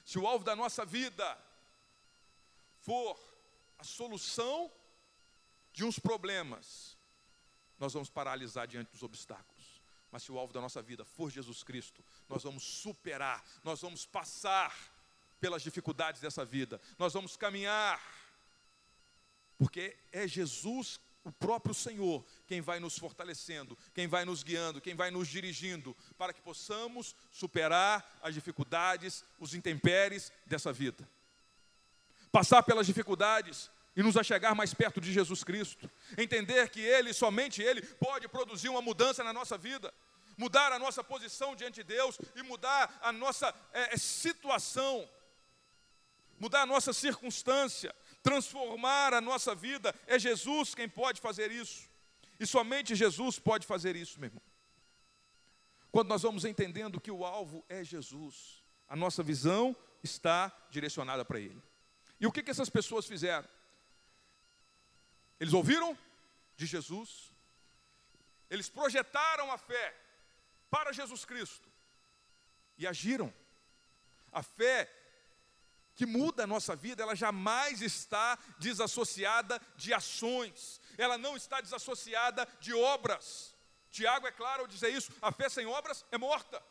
[0.04, 1.38] se o alvo da nossa vida
[2.80, 3.18] for
[3.78, 4.70] a solução
[5.72, 6.96] de uns problemas,
[7.78, 9.82] nós vamos paralisar diante dos obstáculos.
[10.10, 14.04] Mas se o alvo da nossa vida for Jesus Cristo, nós vamos superar, nós vamos
[14.04, 14.76] passar
[15.40, 18.00] pelas dificuldades dessa vida, nós vamos caminhar,
[19.58, 24.94] porque é Jesus, o próprio Senhor, quem vai nos fortalecendo, quem vai nos guiando, quem
[24.94, 31.08] vai nos dirigindo, para que possamos superar as dificuldades, os intempéries dessa vida.
[32.30, 35.90] Passar pelas dificuldades e nos achegar mais perto de Jesus Cristo.
[36.18, 39.90] Entender que Ele, somente Ele, pode produzir uma mudança na nossa vida,
[40.36, 45.08] mudar a nossa posição diante de Deus e mudar a nossa é, situação,
[46.38, 49.94] mudar a nossa circunstância, transformar a nossa vida.
[50.06, 51.90] É Jesus quem pode fazer isso.
[52.42, 54.42] E somente Jesus pode fazer isso, meu irmão.
[55.92, 61.38] Quando nós vamos entendendo que o alvo é Jesus, a nossa visão está direcionada para
[61.38, 61.62] Ele.
[62.18, 63.48] E o que, que essas pessoas fizeram?
[65.38, 65.96] Eles ouviram
[66.56, 67.30] de Jesus,
[68.50, 69.96] eles projetaram a fé
[70.68, 71.70] para Jesus Cristo
[72.76, 73.32] e agiram.
[74.32, 74.90] A fé
[75.94, 82.46] que muda a nossa vida, ela jamais está desassociada de ações, ela não está desassociada
[82.60, 83.54] de obras.
[83.90, 86.62] Tiago é claro ao dizer isso: a fé sem obras é morta.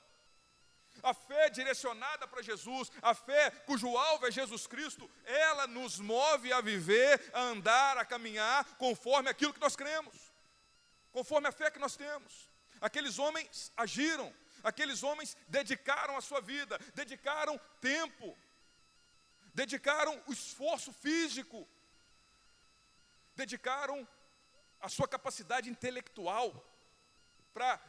[1.04, 6.52] A fé direcionada para Jesus, a fé cujo alvo é Jesus Cristo, ela nos move
[6.54, 10.16] a viver, a andar, a caminhar conforme aquilo que nós cremos,
[11.12, 12.50] conforme a fé que nós temos.
[12.80, 18.38] Aqueles homens agiram, aqueles homens dedicaram a sua vida, dedicaram tempo,
[19.54, 21.68] dedicaram o esforço físico,
[23.36, 24.08] dedicaram
[24.82, 26.66] a sua capacidade intelectual
[27.54, 27.80] para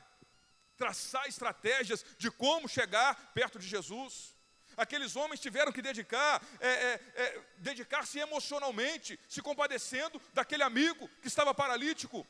[0.77, 4.35] traçar estratégias de como chegar perto de Jesus.
[4.77, 11.29] Aqueles homens tiveram que dedicar, é, é, é, dedicar-se emocionalmente, se compadecendo daquele amigo que
[11.29, 12.27] estava paralítico.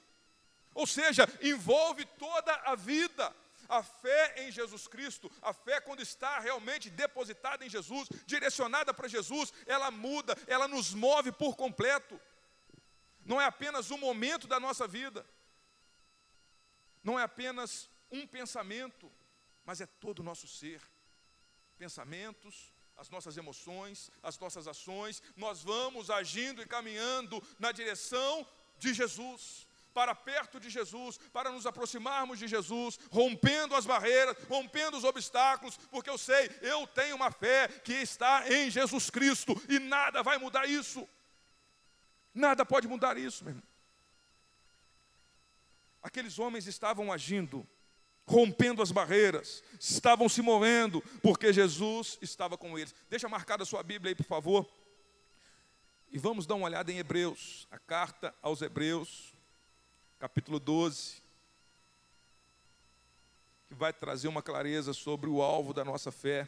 [0.75, 3.35] Ou seja, envolve toda a vida.
[3.68, 9.09] A fé em Jesus Cristo, a fé quando está realmente depositada em Jesus, direcionada para
[9.09, 12.20] Jesus, ela muda, ela nos move por completo.
[13.24, 15.24] Não é apenas um momento da nossa vida,
[17.02, 19.11] não é apenas um pensamento,
[19.64, 20.80] mas é todo o nosso ser.
[21.78, 28.46] Pensamentos, as nossas emoções, as nossas ações, nós vamos agindo e caminhando na direção
[28.78, 34.96] de Jesus, para perto de Jesus, para nos aproximarmos de Jesus, rompendo as barreiras, rompendo
[34.96, 39.78] os obstáculos, porque eu sei, eu tenho uma fé que está em Jesus Cristo e
[39.78, 41.08] nada vai mudar isso.
[42.35, 43.64] Nada pode mudar isso, meu irmão.
[46.03, 47.66] Aqueles homens estavam agindo
[48.27, 52.95] rompendo as barreiras, estavam se movendo, porque Jesus estava com eles.
[53.11, 54.68] Deixa marcada a sua Bíblia aí, por favor.
[56.11, 59.33] E vamos dar uma olhada em Hebreus, a carta aos Hebreus,
[60.18, 61.23] capítulo 12.
[63.66, 66.47] que vai trazer uma clareza sobre o alvo da nossa fé.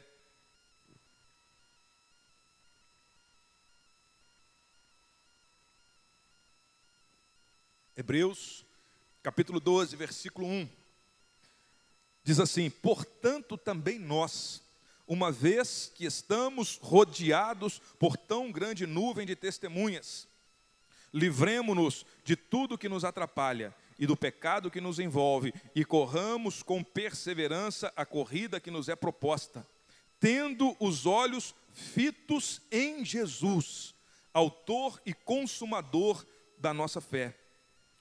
[7.97, 8.65] Hebreus,
[9.23, 10.69] capítulo 12, versículo 1.
[12.25, 14.61] Diz assim: Portanto, também nós,
[15.07, 20.27] uma vez que estamos rodeados por tão grande nuvem de testemunhas,
[21.13, 26.83] livremo-nos de tudo que nos atrapalha e do pecado que nos envolve, e corramos com
[26.83, 29.65] perseverança a corrida que nos é proposta,
[30.19, 33.95] tendo os olhos fitos em Jesus,
[34.33, 36.27] Autor e Consumador
[36.59, 37.39] da nossa fé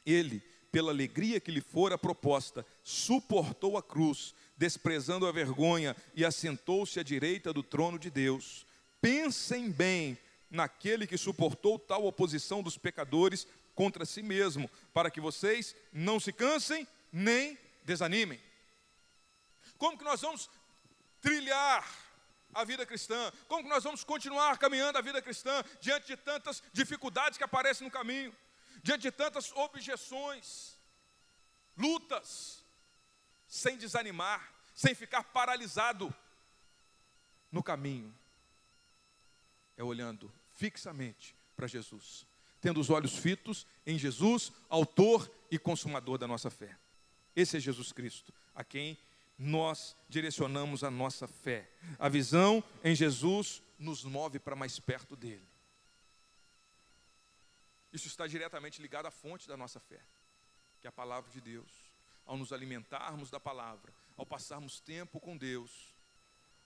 [0.05, 6.99] ele, pela alegria que lhe fora proposta, suportou a cruz, desprezando a vergonha, e assentou-se
[6.99, 8.65] à direita do trono de Deus.
[9.01, 10.17] Pensem bem
[10.49, 16.31] naquele que suportou tal oposição dos pecadores contra si mesmo, para que vocês não se
[16.31, 18.39] cansem nem desanimem.
[19.77, 20.49] Como que nós vamos
[21.21, 21.85] trilhar
[22.53, 23.31] a vida cristã?
[23.47, 27.85] Como que nós vamos continuar caminhando a vida cristã diante de tantas dificuldades que aparecem
[27.85, 28.33] no caminho?
[28.83, 30.77] Diante de tantas objeções,
[31.75, 32.63] lutas,
[33.47, 36.13] sem desanimar, sem ficar paralisado
[37.51, 38.13] no caminho,
[39.77, 42.27] é olhando fixamente para Jesus,
[42.59, 46.77] tendo os olhos fitos em Jesus, autor e consumador da nossa fé.
[47.35, 48.97] Esse é Jesus Cristo, a quem
[49.37, 51.69] nós direcionamos a nossa fé.
[51.97, 55.52] A visão em Jesus nos move para mais perto dele.
[57.93, 60.01] Isso está diretamente ligado à fonte da nossa fé,
[60.81, 61.69] que é a palavra de Deus.
[62.25, 65.93] Ao nos alimentarmos da palavra, ao passarmos tempo com Deus,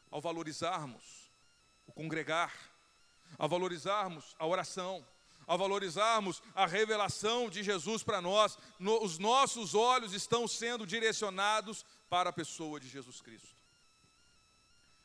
[0.09, 1.29] ao valorizarmos
[1.85, 2.53] o congregar,
[3.37, 5.05] ao valorizarmos a oração,
[5.45, 11.85] ao valorizarmos a revelação de Jesus para nós, no, os nossos olhos estão sendo direcionados
[12.09, 13.55] para a pessoa de Jesus Cristo.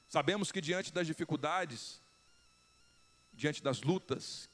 [0.08, 2.00] Sabemos que diante das dificuldades,
[3.32, 4.50] diante das lutas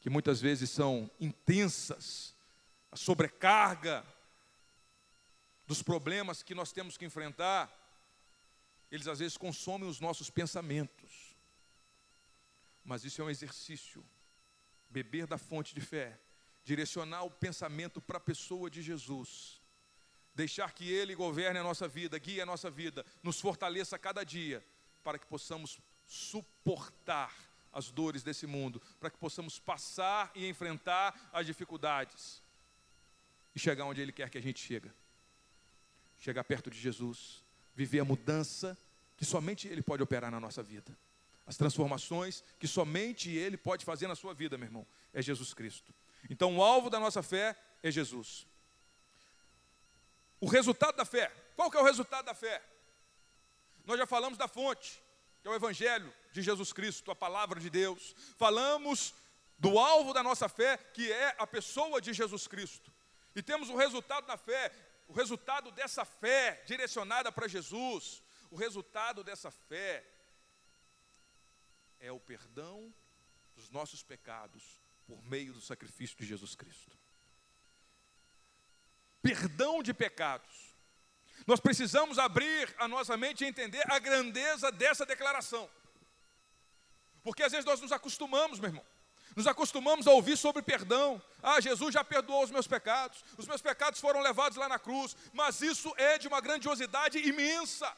[0.00, 2.34] que muitas vezes são intensas,
[2.90, 4.04] a sobrecarga
[5.66, 7.70] dos problemas que nós temos que enfrentar,
[8.90, 11.36] eles às vezes consomem os nossos pensamentos.
[12.82, 14.04] Mas isso é um exercício.
[14.88, 16.18] Beber da fonte de fé,
[16.64, 19.60] direcionar o pensamento para a pessoa de Jesus,
[20.34, 24.24] deixar que Ele governe a nossa vida, guie a nossa vida, nos fortaleça a cada
[24.24, 24.66] dia,
[25.04, 31.46] para que possamos suportar as dores desse mundo, para que possamos passar e enfrentar as
[31.46, 32.42] dificuldades
[33.54, 34.90] e chegar onde Ele quer que a gente chegue.
[36.18, 38.76] Chegar perto de Jesus, viver a mudança
[39.16, 40.96] que somente Ele pode operar na nossa vida.
[41.46, 45.94] As transformações que somente Ele pode fazer na sua vida, meu irmão, é Jesus Cristo.
[46.28, 48.46] Então, o alvo da nossa fé é Jesus.
[50.40, 52.62] O resultado da fé, qual que é o resultado da fé?
[53.84, 55.02] Nós já falamos da fonte,
[55.42, 58.14] que é o Evangelho de Jesus Cristo, a palavra de Deus.
[58.36, 59.14] Falamos
[59.58, 62.90] do alvo da nossa fé, que é a pessoa de Jesus Cristo.
[63.34, 64.72] E temos o resultado da fé,
[65.06, 68.22] o resultado dessa fé direcionada para Jesus.
[68.50, 70.04] O resultado dessa fé
[72.00, 72.92] é o perdão
[73.54, 76.98] dos nossos pecados por meio do sacrifício de Jesus Cristo.
[79.22, 80.74] Perdão de pecados.
[81.46, 85.68] Nós precisamos abrir a nossa mente e entender a grandeza dessa declaração.
[87.22, 88.86] Porque às vezes nós nos acostumamos, meu irmão.
[89.36, 91.22] Nos acostumamos a ouvir sobre perdão.
[91.42, 93.24] Ah, Jesus já perdoou os meus pecados.
[93.38, 95.16] Os meus pecados foram levados lá na cruz.
[95.32, 97.94] Mas isso é de uma grandiosidade imensa.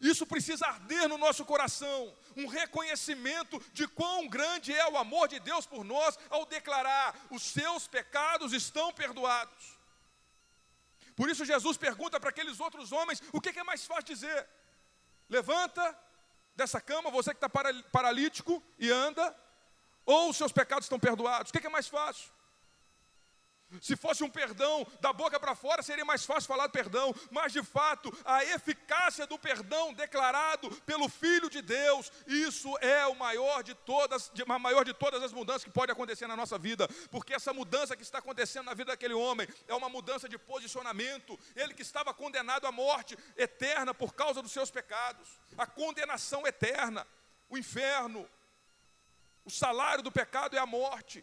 [0.00, 5.40] Isso precisa arder no nosso coração, um reconhecimento de quão grande é o amor de
[5.40, 9.78] Deus por nós ao declarar: os seus pecados estão perdoados.
[11.16, 14.48] Por isso, Jesus pergunta para aqueles outros homens: o que é mais fácil dizer?
[15.28, 15.98] Levanta
[16.58, 17.48] dessa cama, você que está
[17.92, 19.34] paralítico e anda,
[20.04, 21.50] ou os seus pecados estão perdoados?
[21.50, 22.30] O que é mais fácil?
[23.82, 27.62] Se fosse um perdão da boca para fora, seria mais fácil falar perdão, mas de
[27.62, 33.74] fato, a eficácia do perdão declarado pelo Filho de Deus, isso é o maior de
[33.74, 37.52] todas, a maior de todas as mudanças que pode acontecer na nossa vida, porque essa
[37.52, 41.38] mudança que está acontecendo na vida daquele homem é uma mudança de posicionamento.
[41.54, 45.28] Ele que estava condenado à morte eterna por causa dos seus pecados,
[45.58, 47.06] a condenação eterna,
[47.50, 48.26] o inferno,
[49.44, 51.22] o salário do pecado é a morte.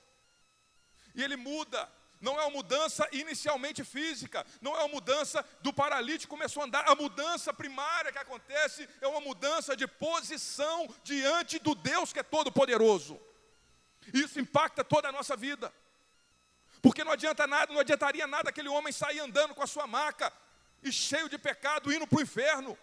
[1.15, 1.89] E ele muda
[2.25, 6.83] não é uma mudança inicialmente física, não é uma mudança do paralítico começou a andar.
[6.89, 12.23] A mudança primária que acontece é uma mudança de posição diante do Deus que é
[12.23, 13.21] todo poderoso.
[14.11, 15.71] Isso impacta toda a nossa vida.
[16.81, 20.33] Porque não adianta nada, não adiantaria nada aquele homem sair andando com a sua maca
[20.81, 22.75] e cheio de pecado indo para o inferno,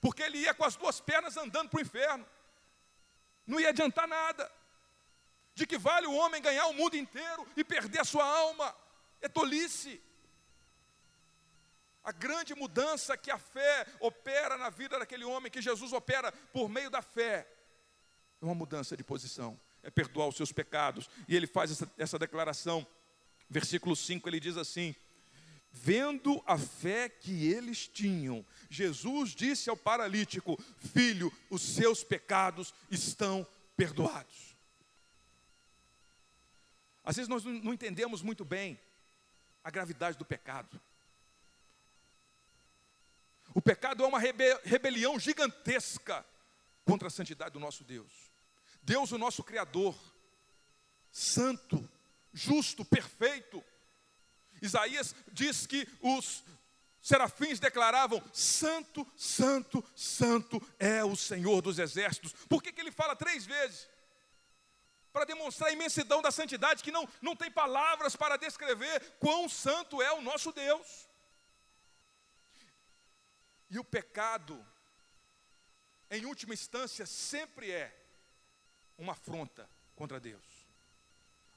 [0.00, 2.26] porque ele ia com as duas pernas andando para o inferno.
[3.46, 4.50] Não ia adiantar nada.
[5.54, 8.74] De que vale o homem ganhar o mundo inteiro e perder a sua alma?
[9.26, 10.00] É tolice.
[12.04, 16.68] A grande mudança que a fé opera na vida daquele homem, que Jesus opera por
[16.68, 17.44] meio da fé,
[18.40, 21.10] é uma mudança de posição, é perdoar os seus pecados.
[21.26, 22.86] E ele faz essa, essa declaração,
[23.50, 24.94] versículo 5, ele diz assim:
[25.72, 30.56] Vendo a fé que eles tinham, Jesus disse ao paralítico:
[30.94, 33.44] Filho, os seus pecados estão
[33.76, 34.56] perdoados.
[37.02, 38.78] Às vezes nós não entendemos muito bem
[39.66, 40.80] a gravidade do pecado.
[43.52, 44.20] O pecado é uma
[44.62, 46.24] rebelião gigantesca
[46.84, 48.12] contra a santidade do nosso Deus.
[48.80, 49.98] Deus, o nosso Criador,
[51.10, 51.90] santo,
[52.32, 53.60] justo, perfeito.
[54.62, 56.44] Isaías diz que os
[57.02, 62.32] serafins declaravam: Santo, Santo, Santo é o Senhor dos exércitos.
[62.48, 63.88] Por que, que ele fala três vezes?
[65.16, 70.02] Para demonstrar a imensidão da santidade, que não, não tem palavras para descrever quão santo
[70.02, 71.08] é o nosso Deus.
[73.70, 74.54] E o pecado,
[76.10, 77.98] em última instância, sempre é
[78.98, 80.44] uma afronta contra Deus.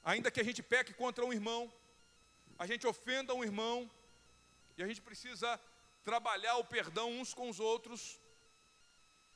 [0.02, 1.70] Ainda que a gente peque contra um irmão,
[2.58, 3.90] a gente ofenda um irmão,
[4.78, 5.60] e a gente precisa
[6.02, 8.18] trabalhar o perdão uns com os outros.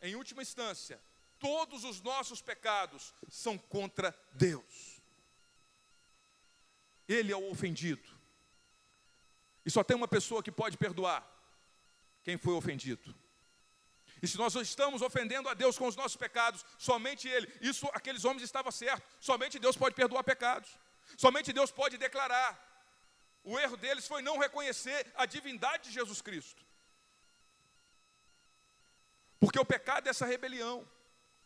[0.00, 0.98] Em última instância,
[1.44, 5.02] todos os nossos pecados são contra Deus.
[7.06, 8.08] Ele é o ofendido.
[9.66, 11.22] E só tem uma pessoa que pode perdoar:
[12.22, 13.14] quem foi ofendido.
[14.22, 18.24] E se nós estamos ofendendo a Deus com os nossos pecados, somente Ele, isso aqueles
[18.24, 20.70] homens estavam certos, somente Deus pode perdoar pecados,
[21.18, 22.58] somente Deus pode declarar.
[23.42, 26.64] O erro deles foi não reconhecer a divindade de Jesus Cristo.
[29.38, 30.88] Porque o pecado é essa rebelião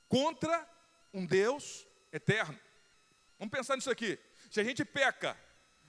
[0.08, 0.68] contra
[1.12, 2.58] um Deus eterno.
[3.38, 4.18] Vamos pensar nisso aqui.
[4.50, 5.36] Se a gente peca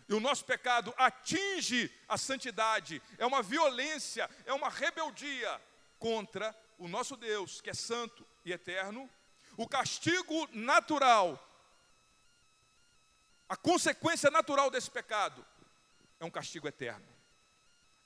[0.07, 5.61] e o nosso pecado atinge a santidade, é uma violência, é uma rebeldia
[5.97, 9.09] contra o nosso Deus, que é santo e eterno,
[9.57, 11.45] o castigo natural,
[13.47, 15.45] a consequência natural desse pecado,
[16.19, 17.07] é um castigo eterno,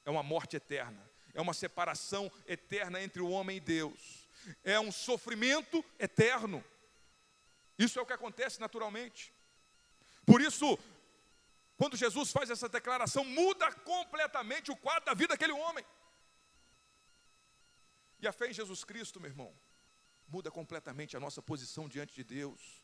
[0.05, 0.99] é uma morte eterna,
[1.33, 4.22] é uma separação eterna entre o homem e Deus,
[4.63, 6.63] é um sofrimento eterno.
[7.77, 9.33] Isso é o que acontece naturalmente.
[10.25, 10.77] Por isso,
[11.77, 15.85] quando Jesus faz essa declaração, muda completamente o quadro da vida daquele homem.
[18.19, 19.53] E a fé em Jesus Cristo, meu irmão,
[20.27, 22.82] muda completamente a nossa posição diante de Deus.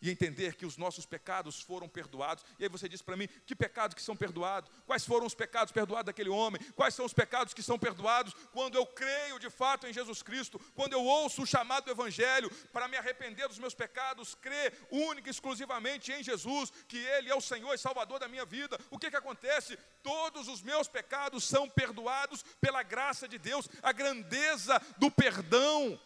[0.00, 2.44] E entender que os nossos pecados foram perdoados.
[2.58, 4.70] E aí você diz para mim, que pecados que são perdoados?
[4.86, 6.60] Quais foram os pecados perdoados daquele homem?
[6.74, 10.58] Quais são os pecados que são perdoados quando eu creio de fato em Jesus Cristo?
[10.74, 15.28] Quando eu ouço o chamado do Evangelho para me arrepender dos meus pecados, crer única
[15.28, 18.78] e exclusivamente em Jesus, que Ele é o Senhor e Salvador da minha vida.
[18.90, 19.78] O que, que acontece?
[20.02, 26.00] Todos os meus pecados são perdoados pela graça de Deus, a grandeza do perdão.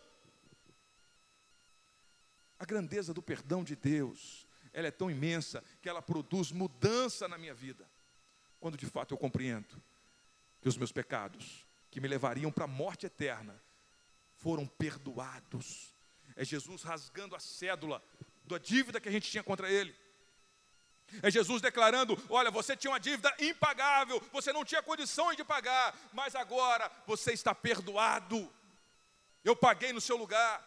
[2.59, 7.38] A grandeza do perdão de Deus, ela é tão imensa que ela produz mudança na
[7.38, 7.88] minha vida.
[8.59, 9.81] Quando de fato eu compreendo
[10.61, 13.61] que os meus pecados, que me levariam para a morte eterna,
[14.37, 15.94] foram perdoados.
[16.37, 18.03] É Jesus rasgando a cédula
[18.44, 19.94] da dívida que a gente tinha contra ele.
[21.23, 25.97] É Jesus declarando: olha, você tinha uma dívida impagável, você não tinha condições de pagar,
[26.12, 28.53] mas agora você está perdoado.
[29.44, 30.62] Eu paguei no seu lugar,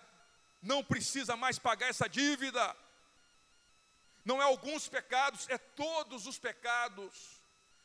[0.61, 2.75] não precisa mais pagar essa dívida.
[4.23, 7.41] Não é alguns pecados, é todos os pecados.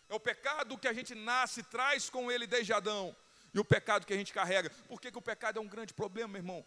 [0.09, 3.17] É o pecado que a gente nasce, traz com ele desde Adão,
[3.53, 4.71] e o pecado que a gente carrega.
[4.89, 6.67] Por que, que o pecado é um grande problema, meu irmão?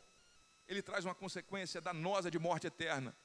[0.68, 3.16] Ele traz uma consequência danosa de morte eterna,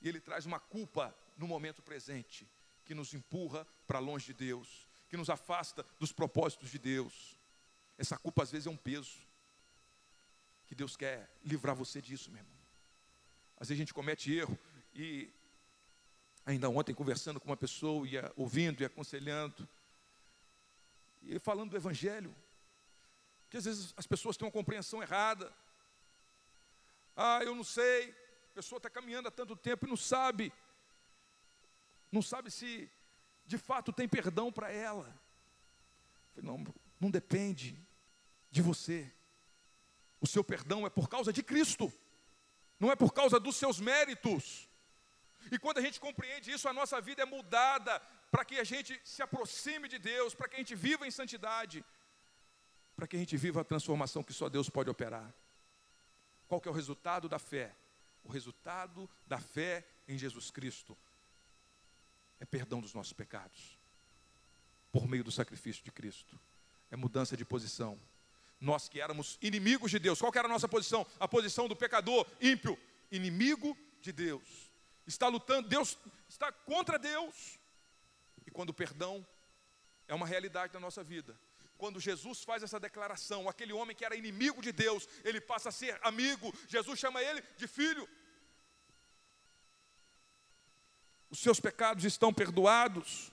[0.00, 2.48] e ele traz uma culpa no momento presente,
[2.84, 7.38] que nos empurra para longe de Deus, que nos afasta dos propósitos de Deus.
[7.98, 9.18] Essa culpa às vezes é um peso,
[10.72, 12.56] que Deus quer livrar você disso, meu irmão.
[13.58, 14.58] Às vezes a gente comete erro
[14.94, 15.30] e
[16.46, 19.68] ainda ontem conversando com uma pessoa, ia ouvindo e aconselhando,
[21.20, 22.34] e falando do Evangelho,
[23.50, 25.52] que às vezes as pessoas têm uma compreensão errada.
[27.14, 28.08] Ah, eu não sei,
[28.52, 30.50] a pessoa está caminhando há tanto tempo e não sabe
[32.10, 32.90] não sabe se
[33.44, 35.14] de fato tem perdão para ela.
[36.34, 36.64] Não,
[36.98, 37.78] não depende
[38.50, 39.12] de você.
[40.22, 41.92] O seu perdão é por causa de Cristo,
[42.80, 44.68] não é por causa dos seus méritos.
[45.50, 48.00] E quando a gente compreende isso, a nossa vida é mudada
[48.30, 51.84] para que a gente se aproxime de Deus, para que a gente viva em santidade.
[52.94, 55.32] para que a gente viva a transformação que só Deus pode operar.
[56.46, 57.74] Qual que é o resultado da fé?
[58.22, 60.96] O resultado da fé em Jesus Cristo
[62.38, 63.76] é perdão dos nossos pecados,
[64.92, 66.38] por meio do sacrifício de Cristo,
[66.90, 67.98] é mudança de posição.
[68.62, 71.04] Nós que éramos inimigos de Deus, qual era a nossa posição?
[71.18, 72.78] A posição do pecador ímpio,
[73.10, 74.70] inimigo de Deus.
[75.04, 75.98] Está lutando, Deus
[76.28, 77.58] está contra Deus.
[78.46, 79.26] E quando o perdão
[80.06, 81.36] é uma realidade na nossa vida,
[81.76, 85.72] quando Jesus faz essa declaração, aquele homem que era inimigo de Deus, ele passa a
[85.72, 88.08] ser amigo, Jesus chama ele de filho.
[91.28, 93.32] Os seus pecados estão perdoados.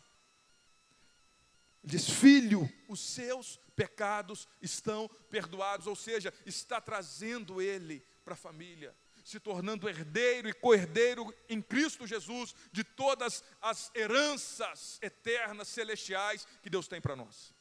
[1.84, 8.94] Diz, filho, os seus pecados estão perdoados, ou seja, está trazendo ele para a família,
[9.24, 16.70] se tornando herdeiro e co-herdeiro em Cristo Jesus de todas as heranças eternas, celestiais que
[16.70, 17.54] Deus tem para nós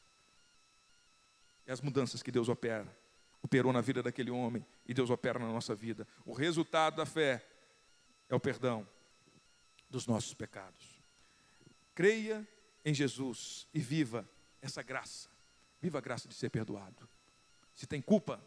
[1.69, 2.91] e as mudanças que Deus opera.
[3.43, 6.07] Operou na vida daquele homem e Deus opera na nossa vida.
[6.25, 7.45] O resultado da fé
[8.27, 8.85] é o perdão
[9.87, 10.99] dos nossos pecados.
[11.93, 12.45] Creia
[12.83, 14.27] em Jesus e viva
[14.59, 15.29] essa graça.
[15.81, 17.07] Viva a graça de ser perdoado.
[17.73, 18.43] Se tem culpa,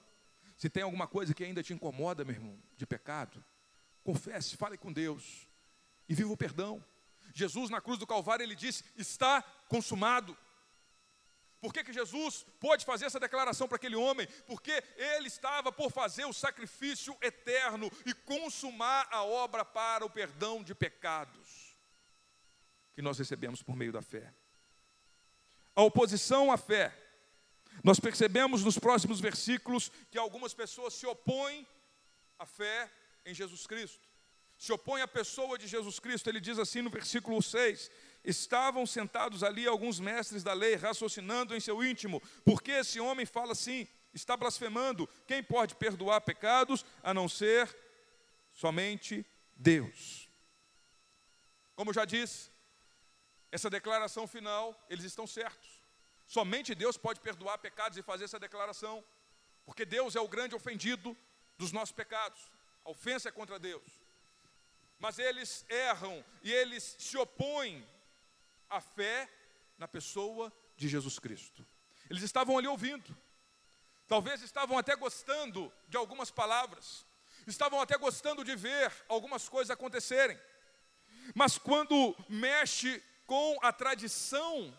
[0.56, 3.42] se tem alguma coisa que ainda te incomoda, meu irmão, de pecado,
[4.04, 5.48] confesse, fale com Deus
[6.08, 6.84] e viva o perdão.
[7.32, 10.36] Jesus na cruz do Calvário ele disse: "Está consumado".
[11.60, 14.26] Por que, que Jesus pôde fazer essa declaração para aquele homem?
[14.48, 20.62] Porque ele estava por fazer o sacrifício eterno e consumar a obra para o perdão
[20.62, 21.72] de pecados
[22.92, 24.32] que nós recebemos por meio da fé.
[25.74, 26.92] A oposição à fé.
[27.82, 31.66] Nós percebemos nos próximos versículos que algumas pessoas se opõem
[32.38, 32.90] à fé
[33.24, 34.08] em Jesus Cristo.
[34.56, 36.28] Se opõem à pessoa de Jesus Cristo.
[36.28, 37.90] Ele diz assim no versículo 6:
[38.24, 43.26] Estavam sentados ali alguns mestres da lei, raciocinando em seu íntimo: por que esse homem
[43.26, 43.88] fala assim?
[44.14, 45.08] Está blasfemando.
[45.26, 47.74] Quem pode perdoar pecados a não ser
[48.52, 50.28] somente Deus?
[51.74, 52.50] Como já disse,
[53.50, 55.71] essa declaração final, eles estão certos.
[56.32, 59.04] Somente Deus pode perdoar pecados e fazer essa declaração,
[59.66, 61.14] porque Deus é o grande ofendido
[61.58, 62.50] dos nossos pecados.
[62.86, 63.86] A ofensa é contra Deus.
[64.98, 67.86] Mas eles erram e eles se opõem
[68.70, 69.28] a fé
[69.76, 71.66] na pessoa de Jesus Cristo.
[72.08, 73.14] Eles estavam ali ouvindo,
[74.08, 77.04] talvez estavam até gostando de algumas palavras,
[77.46, 80.40] estavam até gostando de ver algumas coisas acontecerem,
[81.34, 84.74] mas quando mexe com a tradição,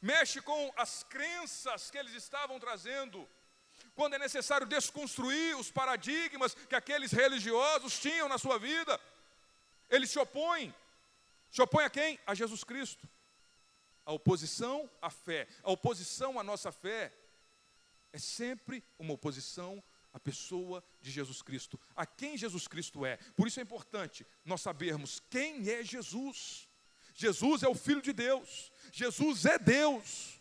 [0.00, 3.28] mexe com as crenças que eles estavam trazendo,
[3.94, 9.00] quando é necessário desconstruir os paradigmas que aqueles religiosos tinham na sua vida,
[9.90, 10.74] eles se opõem.
[11.50, 12.18] Se opõem a quem?
[12.26, 13.08] A Jesus Cristo.
[14.04, 17.12] A oposição à fé, a oposição à nossa fé,
[18.12, 19.82] é sempre uma oposição
[20.12, 23.16] à pessoa de Jesus Cristo, a quem Jesus Cristo é.
[23.36, 26.67] Por isso é importante nós sabermos quem é Jesus.
[27.18, 30.40] Jesus é o Filho de Deus, Jesus é Deus.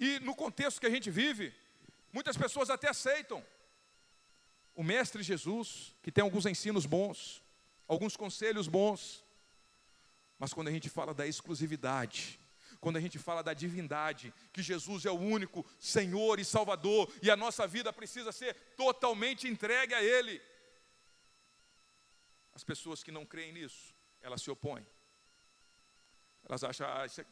[0.00, 1.54] E no contexto que a gente vive,
[2.10, 3.44] muitas pessoas até aceitam
[4.74, 7.42] o Mestre Jesus, que tem alguns ensinos bons,
[7.86, 9.22] alguns conselhos bons,
[10.38, 12.40] mas quando a gente fala da exclusividade,
[12.80, 17.30] quando a gente fala da divindade, que Jesus é o único Senhor e Salvador, e
[17.30, 20.40] a nossa vida precisa ser totalmente entregue a Ele.
[22.54, 24.86] As pessoas que não creem nisso, elas se opõem.
[26.48, 27.26] Elas acham, ah, esse,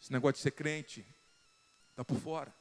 [0.00, 1.04] esse negócio de ser crente
[1.90, 2.54] está por fora.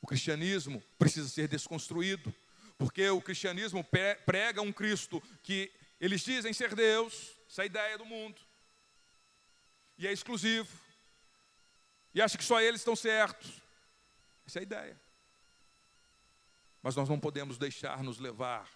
[0.00, 2.34] O cristianismo precisa ser desconstruído,
[2.78, 3.84] porque o cristianismo
[4.24, 8.40] prega um Cristo que eles dizem ser Deus, essa é a ideia do mundo.
[9.98, 10.72] E é exclusivo.
[12.14, 13.60] E acha que só eles estão certos.
[14.46, 15.00] Essa é a ideia.
[16.82, 18.70] Mas nós não podemos deixar nos levar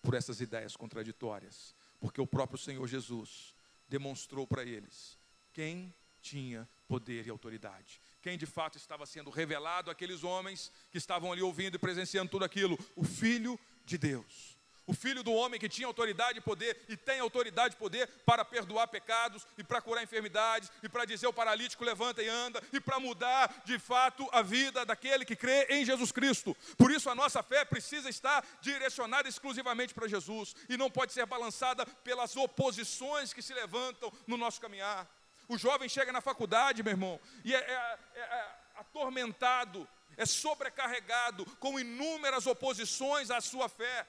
[0.00, 3.54] por essas ideias contraditórias, porque o próprio Senhor Jesus
[3.88, 5.18] demonstrou para eles
[5.52, 8.00] quem tinha poder e autoridade.
[8.20, 12.44] Quem de fato estava sendo revelado àqueles homens que estavam ali ouvindo e presenciando tudo
[12.44, 12.78] aquilo?
[12.96, 14.57] O Filho de Deus
[14.88, 18.42] o filho do homem que tinha autoridade e poder e tem autoridade e poder para
[18.42, 22.80] perdoar pecados e para curar enfermidades e para dizer ao paralítico levanta e anda e
[22.80, 26.56] para mudar de fato a vida daquele que crê em Jesus Cristo.
[26.78, 31.26] Por isso a nossa fé precisa estar direcionada exclusivamente para Jesus e não pode ser
[31.26, 35.06] balançada pelas oposições que se levantam no nosso caminhar.
[35.46, 39.86] O jovem chega na faculdade, meu irmão, e é, é, é, é atormentado,
[40.16, 44.06] é sobrecarregado com inúmeras oposições à sua fé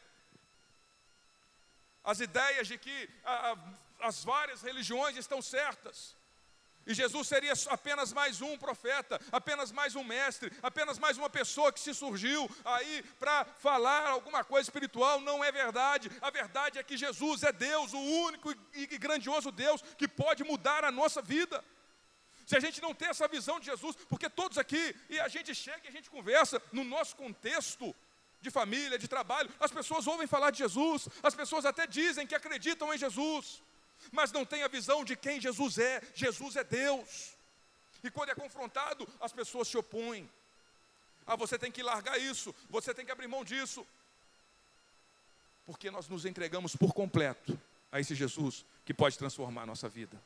[2.10, 3.58] as ideias de que a, a,
[4.08, 6.18] as várias religiões estão certas.
[6.88, 11.72] E Jesus seria apenas mais um profeta, apenas mais um mestre, apenas mais uma pessoa
[11.72, 15.22] que se surgiu aí para falar alguma coisa espiritual.
[15.22, 16.10] Não é verdade.
[16.20, 20.84] A verdade é que Jesus é Deus, o único e grandioso Deus que pode mudar
[20.84, 21.64] a nossa vida.
[22.44, 25.54] Se a gente não tem essa visão de Jesus, porque todos aqui, e a gente
[25.54, 27.96] chega e a gente conversa no nosso contexto
[28.42, 32.36] de família, de trabalho, as pessoas ouvem falar de Jesus, as pessoas até dizem que
[32.36, 33.62] acreditam em Jesus
[34.12, 36.02] mas não tem a visão de quem Jesus é.
[36.16, 37.34] Jesus é Deus.
[38.04, 40.30] E quando é confrontado, as pessoas se opõem.
[41.28, 43.86] Ah, você tem que largar isso, você tem que abrir mão disso.
[45.66, 47.60] Porque nós nos entregamos por completo
[47.92, 50.20] a esse Jesus que pode transformar a nossa vida.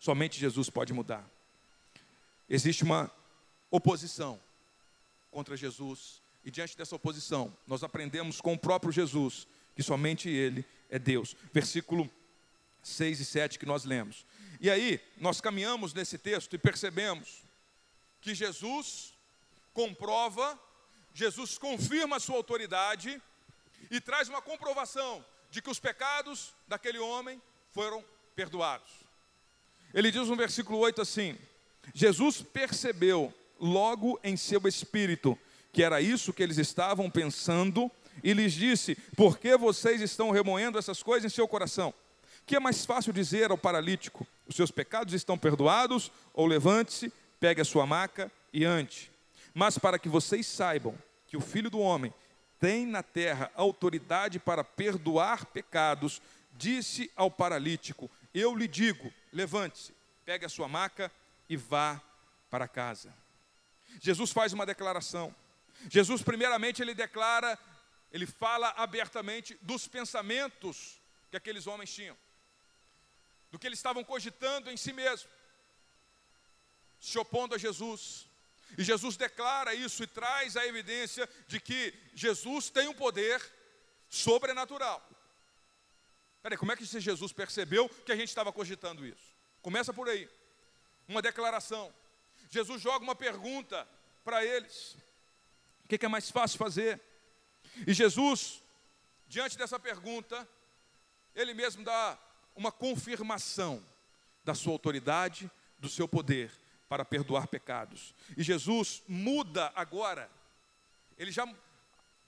[0.00, 1.24] Somente Jesus pode mudar.
[2.48, 3.10] Existe uma
[3.70, 4.40] oposição
[5.30, 10.64] contra Jesus, e diante dessa oposição, nós aprendemos com o próprio Jesus que somente Ele
[10.88, 11.36] é Deus.
[11.52, 12.10] Versículo
[12.82, 14.24] 6 e 7 que nós lemos.
[14.60, 17.42] E aí, nós caminhamos nesse texto e percebemos
[18.20, 19.14] que Jesus
[19.72, 20.58] comprova,
[21.14, 23.20] Jesus confirma a sua autoridade
[23.90, 27.40] e traz uma comprovação de que os pecados daquele homem
[27.72, 28.90] foram perdoados.
[29.94, 31.38] Ele diz no versículo 8 assim:
[31.94, 35.38] Jesus percebeu logo em seu espírito
[35.78, 37.88] que era isso que eles estavam pensando
[38.20, 41.94] e lhes disse: Por que vocês estão remoendo essas coisas em seu coração?
[42.44, 47.60] que é mais fácil dizer ao paralítico: os seus pecados estão perdoados, ou levante-se, pegue
[47.60, 49.08] a sua maca e ande.
[49.54, 50.98] Mas para que vocês saibam
[51.28, 52.12] que o Filho do Homem
[52.58, 56.20] tem na terra autoridade para perdoar pecados,
[56.56, 59.94] disse ao paralítico: Eu lhe digo, levante-se,
[60.26, 61.08] pegue a sua maca
[61.48, 62.02] e vá
[62.50, 63.14] para casa.
[64.00, 65.32] Jesus faz uma declaração.
[65.90, 67.58] Jesus, primeiramente, ele declara,
[68.10, 71.00] ele fala abertamente dos pensamentos
[71.30, 72.16] que aqueles homens tinham
[73.50, 75.28] do que eles estavam cogitando em si mesmo,
[77.00, 78.26] se opondo a Jesus.
[78.76, 83.40] E Jesus declara isso e traz a evidência de que Jesus tem um poder
[84.08, 85.06] sobrenatural.
[86.42, 89.36] Peraí, como é que esse Jesus percebeu que a gente estava cogitando isso?
[89.62, 90.28] Começa por aí.
[91.06, 91.92] Uma declaração.
[92.50, 93.88] Jesus joga uma pergunta
[94.22, 94.96] para eles.
[95.88, 97.00] O que é mais fácil fazer?
[97.86, 98.62] E Jesus,
[99.26, 100.46] diante dessa pergunta,
[101.34, 102.18] ele mesmo dá
[102.54, 103.82] uma confirmação
[104.44, 106.52] da sua autoridade, do seu poder
[106.90, 108.14] para perdoar pecados.
[108.36, 110.30] E Jesus muda agora.
[111.16, 111.46] Ele já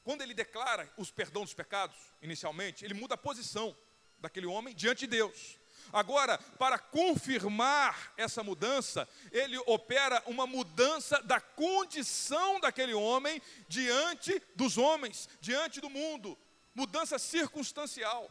[0.02, 3.76] quando ele declara os perdão dos pecados, inicialmente, ele muda a posição
[4.18, 5.59] daquele homem diante de Deus.
[5.92, 14.78] Agora, para confirmar essa mudança, ele opera uma mudança da condição daquele homem diante dos
[14.78, 16.38] homens, diante do mundo,
[16.74, 18.30] mudança circunstancial.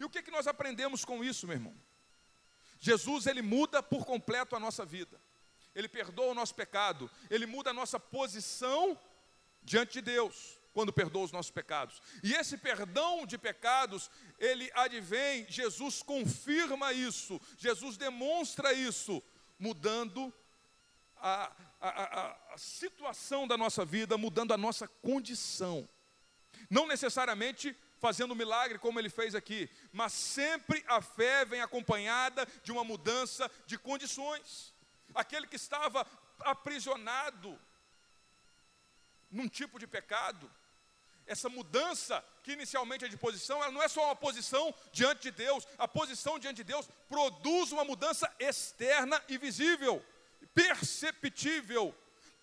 [0.00, 1.74] E o que, que nós aprendemos com isso, meu irmão?
[2.80, 5.20] Jesus, ele muda por completo a nossa vida.
[5.74, 8.98] Ele perdoa o nosso pecado, ele muda a nossa posição
[9.62, 12.00] diante de Deus quando perdoa os nossos pecados.
[12.22, 19.22] E esse perdão de pecados, ele advém, Jesus confirma isso, Jesus demonstra isso,
[19.58, 20.32] mudando
[21.16, 25.88] a, a, a, a situação da nossa vida, mudando a nossa condição.
[26.70, 32.70] Não necessariamente fazendo milagre como ele fez aqui, mas sempre a fé vem acompanhada de
[32.70, 34.72] uma mudança de condições.
[35.14, 36.06] Aquele que estava
[36.40, 37.58] aprisionado
[39.30, 40.50] num tipo de pecado,
[41.26, 45.30] essa mudança que inicialmente é de posição, ela não é só uma posição diante de
[45.30, 50.04] Deus, a posição diante de Deus produz uma mudança externa e visível,
[50.54, 51.94] perceptível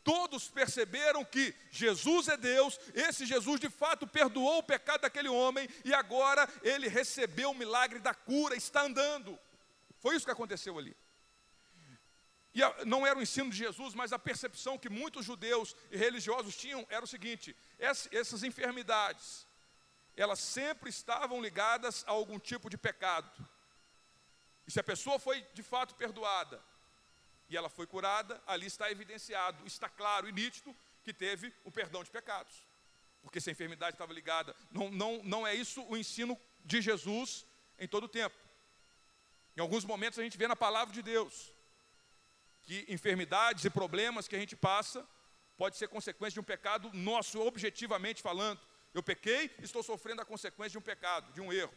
[0.05, 5.67] todos perceberam que Jesus é Deus, esse Jesus de fato perdoou o pecado daquele homem
[5.83, 9.37] e agora ele recebeu o milagre da cura, está andando.
[9.99, 10.95] Foi isso que aconteceu ali.
[12.55, 16.55] E não era o ensino de Jesus, mas a percepção que muitos judeus e religiosos
[16.55, 19.45] tinham era o seguinte: essas enfermidades,
[20.15, 23.29] elas sempre estavam ligadas a algum tipo de pecado.
[24.65, 26.63] E se a pessoa foi de fato perdoada,
[27.49, 32.05] e ela foi curada, ali está evidenciado, está claro e nítido que teve o perdão
[32.05, 32.55] de pecados.
[33.21, 37.45] Porque se a enfermidade estava ligada, não, não, não é isso o ensino de Jesus
[37.77, 38.35] em todo o tempo.
[39.57, 41.53] Em alguns momentos a gente vê na palavra de Deus
[42.65, 45.07] que enfermidades e problemas que a gente passa
[45.57, 48.59] pode ser consequência de um pecado nosso, objetivamente falando.
[48.93, 51.73] Eu pequei, estou sofrendo a consequência de um pecado, de um erro.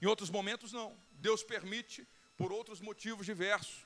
[0.00, 0.96] Em outros momentos não.
[1.12, 3.84] Deus permite por outros motivos diversos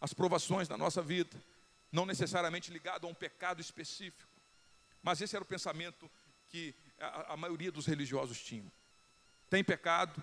[0.00, 1.36] as provações da nossa vida,
[1.92, 4.30] não necessariamente ligado a um pecado específico.
[5.02, 6.10] Mas esse era o pensamento
[6.48, 8.70] que a, a maioria dos religiosos tinham.
[9.50, 10.22] Tem pecado,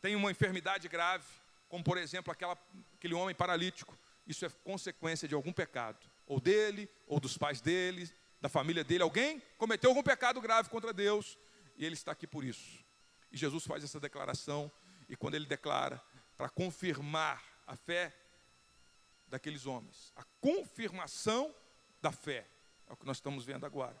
[0.00, 1.26] tem uma enfermidade grave,
[1.70, 2.58] como por exemplo aquela,
[2.94, 3.96] aquele homem paralítico,
[4.26, 8.10] isso é consequência de algum pecado, ou dele, ou dos pais dele,
[8.40, 9.04] da família dele.
[9.04, 11.38] Alguém cometeu algum pecado grave contra Deus
[11.76, 12.84] e ele está aqui por isso.
[13.32, 14.70] E Jesus faz essa declaração,
[15.08, 16.02] e quando ele declara,
[16.36, 18.12] para confirmar a fé
[19.28, 21.54] daqueles homens, a confirmação
[22.02, 22.48] da fé,
[22.88, 23.96] é o que nós estamos vendo agora.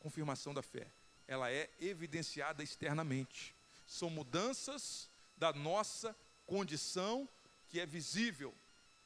[0.00, 0.88] Confirmação da fé,
[1.28, 3.54] ela é evidenciada externamente.
[3.86, 6.16] São mudanças da nossa
[6.48, 7.28] condição
[7.68, 8.54] que é visível,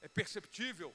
[0.00, 0.94] é perceptível,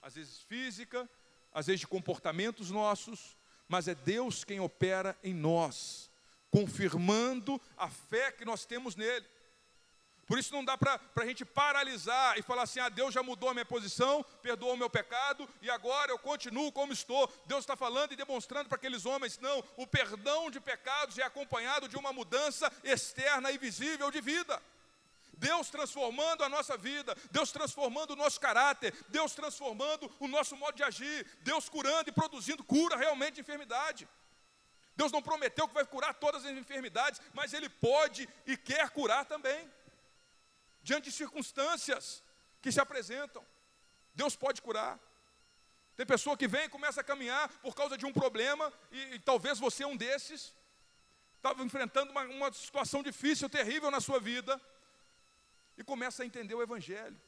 [0.00, 1.08] às vezes física,
[1.52, 3.36] às vezes de comportamentos nossos,
[3.68, 6.10] mas é Deus quem opera em nós,
[6.50, 9.26] confirmando a fé que nós temos nele.
[10.26, 13.50] Por isso não dá para a gente paralisar e falar assim: ah, Deus já mudou
[13.50, 17.30] a minha posição, perdoou o meu pecado e agora eu continuo como estou.
[17.44, 21.88] Deus está falando e demonstrando para aqueles homens: não, o perdão de pecados é acompanhado
[21.88, 24.62] de uma mudança externa e visível de vida.
[25.38, 30.74] Deus transformando a nossa vida, Deus transformando o nosso caráter, Deus transformando o nosso modo
[30.74, 34.08] de agir, Deus curando e produzindo cura realmente de enfermidade.
[34.96, 39.24] Deus não prometeu que vai curar todas as enfermidades, mas Ele pode e quer curar
[39.24, 39.70] também,
[40.82, 42.22] diante de circunstâncias
[42.62, 43.44] que se apresentam.
[44.14, 44.98] Deus pode curar.
[45.96, 49.18] Tem pessoa que vem e começa a caminhar por causa de um problema, e, e
[49.18, 50.52] talvez você é um desses,
[51.36, 54.60] estava enfrentando uma, uma situação difícil, terrível na sua vida,
[55.76, 57.20] e começa a entender o Evangelho.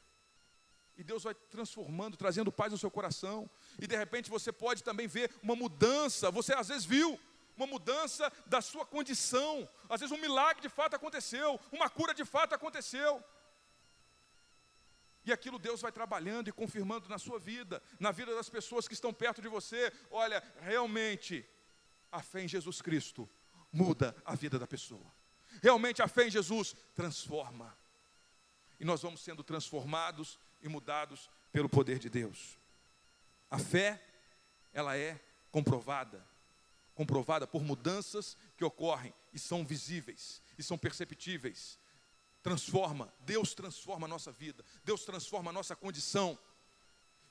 [0.97, 3.49] E Deus vai transformando, trazendo paz no seu coração.
[3.79, 6.31] E de repente você pode também ver uma mudança.
[6.31, 7.19] Você às vezes viu
[7.55, 9.69] uma mudança da sua condição.
[9.87, 13.23] Às vezes um milagre de fato aconteceu, uma cura de fato aconteceu.
[15.23, 18.93] E aquilo Deus vai trabalhando e confirmando na sua vida, na vida das pessoas que
[18.93, 19.91] estão perto de você.
[20.09, 21.45] Olha, realmente,
[22.11, 23.29] a fé em Jesus Cristo
[23.71, 25.13] muda a vida da pessoa.
[25.61, 27.77] Realmente a fé em Jesus transforma
[28.79, 32.57] e nós vamos sendo transformados e mudados pelo poder de Deus.
[33.49, 34.01] A fé,
[34.73, 35.19] ela é
[35.51, 36.25] comprovada,
[36.93, 41.79] comprovada por mudanças que ocorrem e são visíveis e são perceptíveis.
[42.43, 46.37] Transforma, Deus transforma a nossa vida, Deus transforma a nossa condição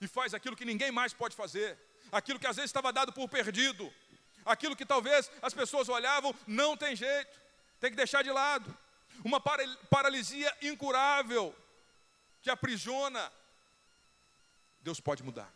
[0.00, 1.78] e faz aquilo que ninguém mais pode fazer,
[2.12, 3.92] aquilo que às vezes estava dado por perdido,
[4.44, 7.40] aquilo que talvez as pessoas olhavam, não tem jeito,
[7.80, 8.76] tem que deixar de lado
[9.24, 11.54] uma paralisia incurável
[12.42, 13.32] que aprisiona.
[14.80, 15.52] Deus pode mudar,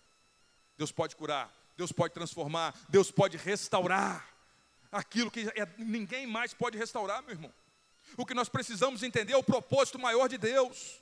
[0.76, 4.28] Deus pode curar, Deus pode transformar, Deus pode restaurar
[4.90, 7.52] aquilo que é, ninguém mais pode restaurar, meu irmão.
[8.16, 11.00] O que nós precisamos entender é o propósito maior de Deus,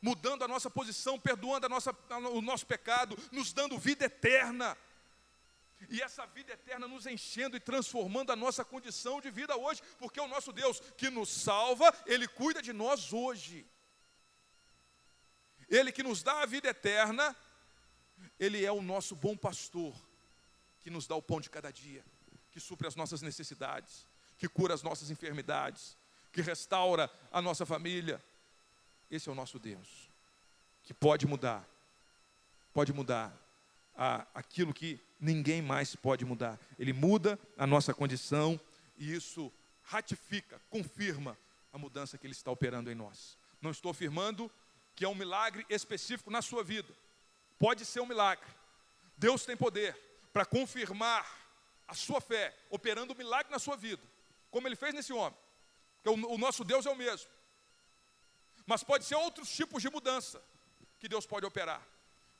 [0.00, 1.94] mudando a nossa posição, perdoando a nossa,
[2.32, 4.76] o nosso pecado, nos dando vida eterna.
[5.88, 10.20] E essa vida eterna nos enchendo e transformando a nossa condição de vida hoje, porque
[10.20, 13.66] o nosso Deus que nos salva, Ele cuida de nós hoje.
[15.68, 17.36] Ele que nos dá a vida eterna,
[18.38, 19.94] Ele é o nosso bom pastor,
[20.80, 22.04] que nos dá o pão de cada dia,
[22.50, 24.06] que supre as nossas necessidades,
[24.38, 25.96] que cura as nossas enfermidades,
[26.32, 28.22] que restaura a nossa família.
[29.10, 30.10] Esse é o nosso Deus,
[30.82, 31.68] que pode mudar,
[32.72, 33.43] pode mudar
[33.96, 36.58] a, aquilo que ninguém mais pode mudar.
[36.78, 38.60] Ele muda a nossa condição
[38.96, 41.36] e isso ratifica, confirma
[41.72, 43.38] a mudança que Ele está operando em nós.
[43.60, 44.50] Não estou afirmando
[44.94, 46.92] que é um milagre específico na sua vida.
[47.58, 48.46] Pode ser um milagre.
[49.16, 49.96] Deus tem poder
[50.32, 51.26] para confirmar
[51.86, 54.02] a sua fé, operando um milagre na sua vida,
[54.50, 55.38] como Ele fez nesse homem.
[56.04, 57.28] O, o nosso Deus é o mesmo.
[58.66, 60.42] Mas pode ser outros tipos de mudança
[60.98, 61.82] que Deus pode operar,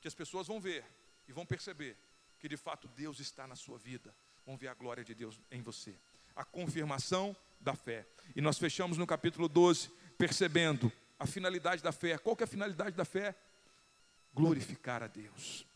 [0.00, 0.84] que as pessoas vão ver
[1.28, 1.96] e vão perceber
[2.38, 4.14] que de fato Deus está na sua vida.
[4.44, 5.94] Vão ver a glória de Deus em você.
[6.36, 8.06] A confirmação da fé.
[8.36, 12.18] E nós fechamos no capítulo 12, percebendo a finalidade da fé.
[12.18, 13.34] Qual que é a finalidade da fé?
[14.34, 15.66] Glorificar a Deus.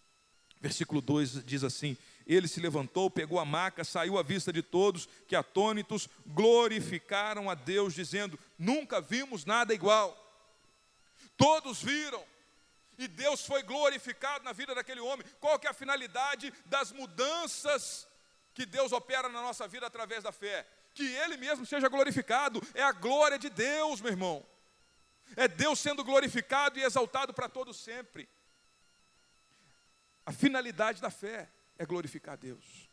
[0.60, 1.96] Versículo 2 diz assim:
[2.26, 7.54] Ele se levantou, pegou a maca, saiu à vista de todos, que atônitos glorificaram a
[7.54, 10.24] Deus, dizendo: Nunca vimos nada igual.
[11.36, 12.22] Todos viram,
[12.98, 15.24] e Deus foi glorificado na vida daquele homem.
[15.40, 18.08] Qual que é a finalidade das mudanças
[18.52, 20.66] que Deus opera na nossa vida através da fé?
[20.92, 24.44] Que Ele mesmo seja glorificado, é a glória de Deus, meu irmão.
[25.36, 28.28] É Deus sendo glorificado e exaltado para todos sempre.
[30.26, 32.88] A finalidade da fé é glorificar Deus.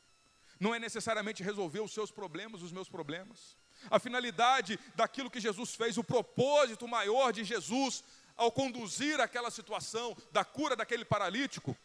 [0.59, 3.57] Não é necessariamente resolver os seus problemas, os meus problemas.
[3.89, 8.03] A finalidade daquilo que Jesus fez, o propósito maior de Jesus
[8.35, 11.75] ao conduzir aquela situação da cura daquele paralítico,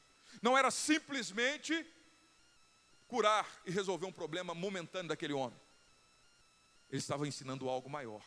[0.42, 1.86] não era simplesmente
[3.06, 5.58] curar e resolver um problema momentâneo daquele homem.
[6.88, 8.22] Ele estava ensinando algo maior.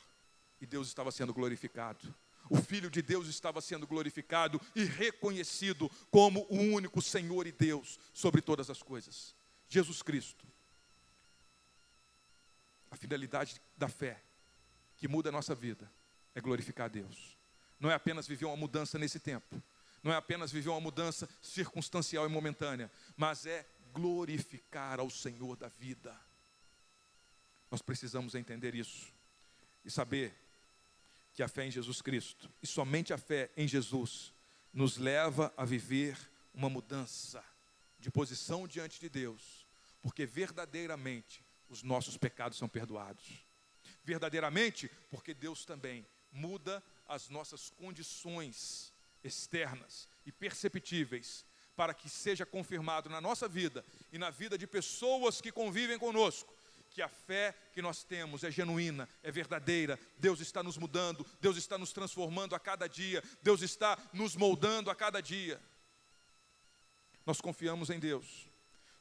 [0.61, 2.13] E Deus estava sendo glorificado.
[2.49, 7.99] o Filho de Deus estava sendo glorificado e reconhecido como o único Senhor e Deus
[8.13, 9.33] sobre todas as coisas.
[9.67, 10.45] Jesus Cristo.
[12.91, 14.21] A finalidade da fé
[14.97, 15.91] que muda a nossa vida
[16.35, 17.37] é glorificar a Deus.
[17.79, 19.61] Não é apenas viver uma mudança nesse tempo,
[20.01, 25.67] não é apenas viver uma mudança circunstancial e momentânea, mas é glorificar ao Senhor da
[25.67, 26.15] vida.
[27.71, 29.11] Nós precisamos entender isso
[29.85, 30.33] e saber
[31.33, 34.33] que a fé em Jesus Cristo, e somente a fé em Jesus,
[34.71, 36.17] nos leva a viver
[36.53, 37.43] uma mudança
[37.99, 39.65] de posição diante de Deus,
[40.01, 43.43] porque verdadeiramente os nossos pecados são perdoados.
[44.03, 46.83] Verdadeiramente, porque Deus também muda
[47.13, 48.91] as nossas condições
[49.23, 51.45] externas e perceptíveis
[51.75, 56.53] para que seja confirmado na nossa vida e na vida de pessoas que convivem conosco
[56.93, 59.99] que a fé que nós temos é genuína, é verdadeira.
[60.19, 64.91] Deus está nos mudando, Deus está nos transformando a cada dia, Deus está nos moldando
[64.91, 65.59] a cada dia.
[67.25, 68.47] Nós confiamos em Deus,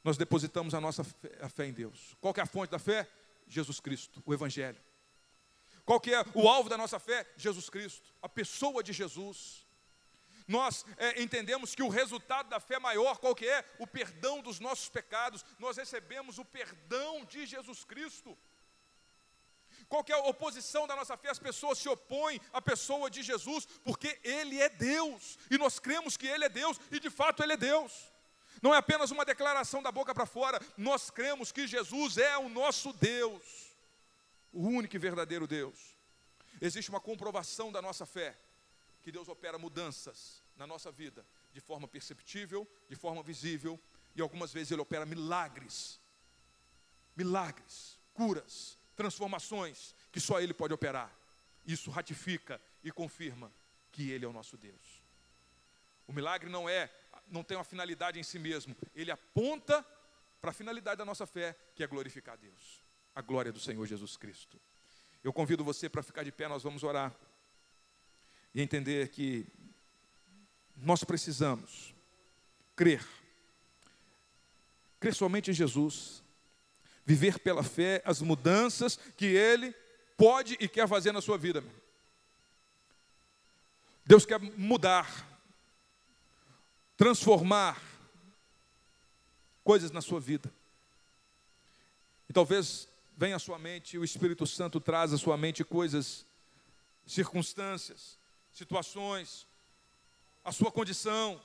[0.03, 2.17] nós depositamos a nossa fé, a fé em Deus.
[2.19, 3.07] Qual é a fonte da fé?
[3.47, 4.79] Jesus Cristo, o Evangelho.
[5.85, 7.27] Qual que é o alvo da nossa fé?
[7.35, 9.63] Jesus Cristo, a pessoa de Jesus
[10.47, 13.65] nós é, entendemos que o resultado da fé maior, qual que é?
[13.79, 15.45] O perdão dos nossos pecados.
[15.57, 18.37] Nós recebemos o perdão de Jesus Cristo.
[19.87, 21.29] Qual que é a oposição da nossa fé?
[21.29, 26.15] As pessoas se opõem à pessoa de Jesus, porque Ele é Deus, e nós cremos
[26.15, 28.11] que Ele é Deus, e de fato Ele é Deus.
[28.61, 32.49] Não é apenas uma declaração da boca para fora, nós cremos que Jesus é o
[32.49, 33.72] nosso Deus,
[34.53, 35.97] o único e verdadeiro Deus.
[36.61, 38.37] Existe uma comprovação da nossa fé
[39.01, 43.79] que Deus opera mudanças na nossa vida de forma perceptível, de forma visível,
[44.15, 45.99] e algumas vezes Ele opera milagres.
[47.15, 51.11] Milagres, curas, transformações que só Ele pode operar.
[51.65, 53.51] Isso ratifica e confirma
[53.91, 55.03] que Ele é o nosso Deus.
[56.07, 56.91] O milagre não é,
[57.27, 59.85] não tem uma finalidade em si mesmo, ele aponta
[60.41, 62.82] para a finalidade da nossa fé, que é glorificar Deus,
[63.15, 64.59] a glória do Senhor Jesus Cristo.
[65.23, 67.13] Eu convido você para ficar de pé, nós vamos orar
[68.53, 69.47] e entender que
[70.75, 71.93] nós precisamos
[72.75, 73.05] crer,
[74.99, 76.23] crer somente em Jesus,
[77.05, 79.73] viver pela fé as mudanças que Ele
[80.17, 81.63] pode e quer fazer na sua vida.
[84.05, 85.25] Deus quer mudar,
[86.97, 87.81] transformar
[89.63, 90.51] coisas na sua vida.
[92.27, 92.87] E talvez
[93.17, 96.25] venha à sua mente, o Espírito Santo traz à sua mente coisas,
[97.05, 98.17] circunstâncias,
[98.51, 99.47] situações,
[100.43, 101.39] a sua condição,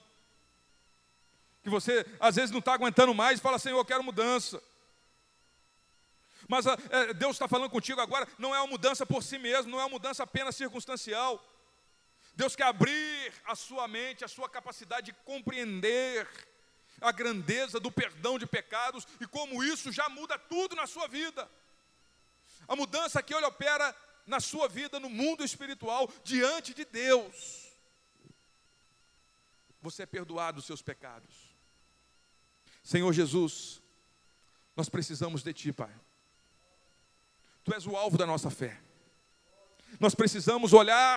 [1.62, 4.62] que você às vezes não está aguentando mais e fala, Senhor, eu quero mudança.
[6.48, 9.70] Mas ah, é, Deus está falando contigo agora, não é uma mudança por si mesmo,
[9.70, 11.44] não é uma mudança apenas circunstancial.
[12.34, 16.26] Deus quer abrir a sua mente, a sua capacidade de compreender
[17.00, 21.48] a grandeza do perdão de pecados e como isso já muda tudo na sua vida.
[22.68, 23.96] A mudança que Ele opera
[24.26, 27.66] na sua vida, no mundo espiritual, diante de Deus.
[29.80, 31.34] Você é perdoado dos seus pecados.
[32.82, 33.80] Senhor Jesus,
[34.76, 35.94] nós precisamos de Ti, Pai.
[37.64, 38.78] Tu és o alvo da nossa fé.
[39.98, 41.16] Nós precisamos olhar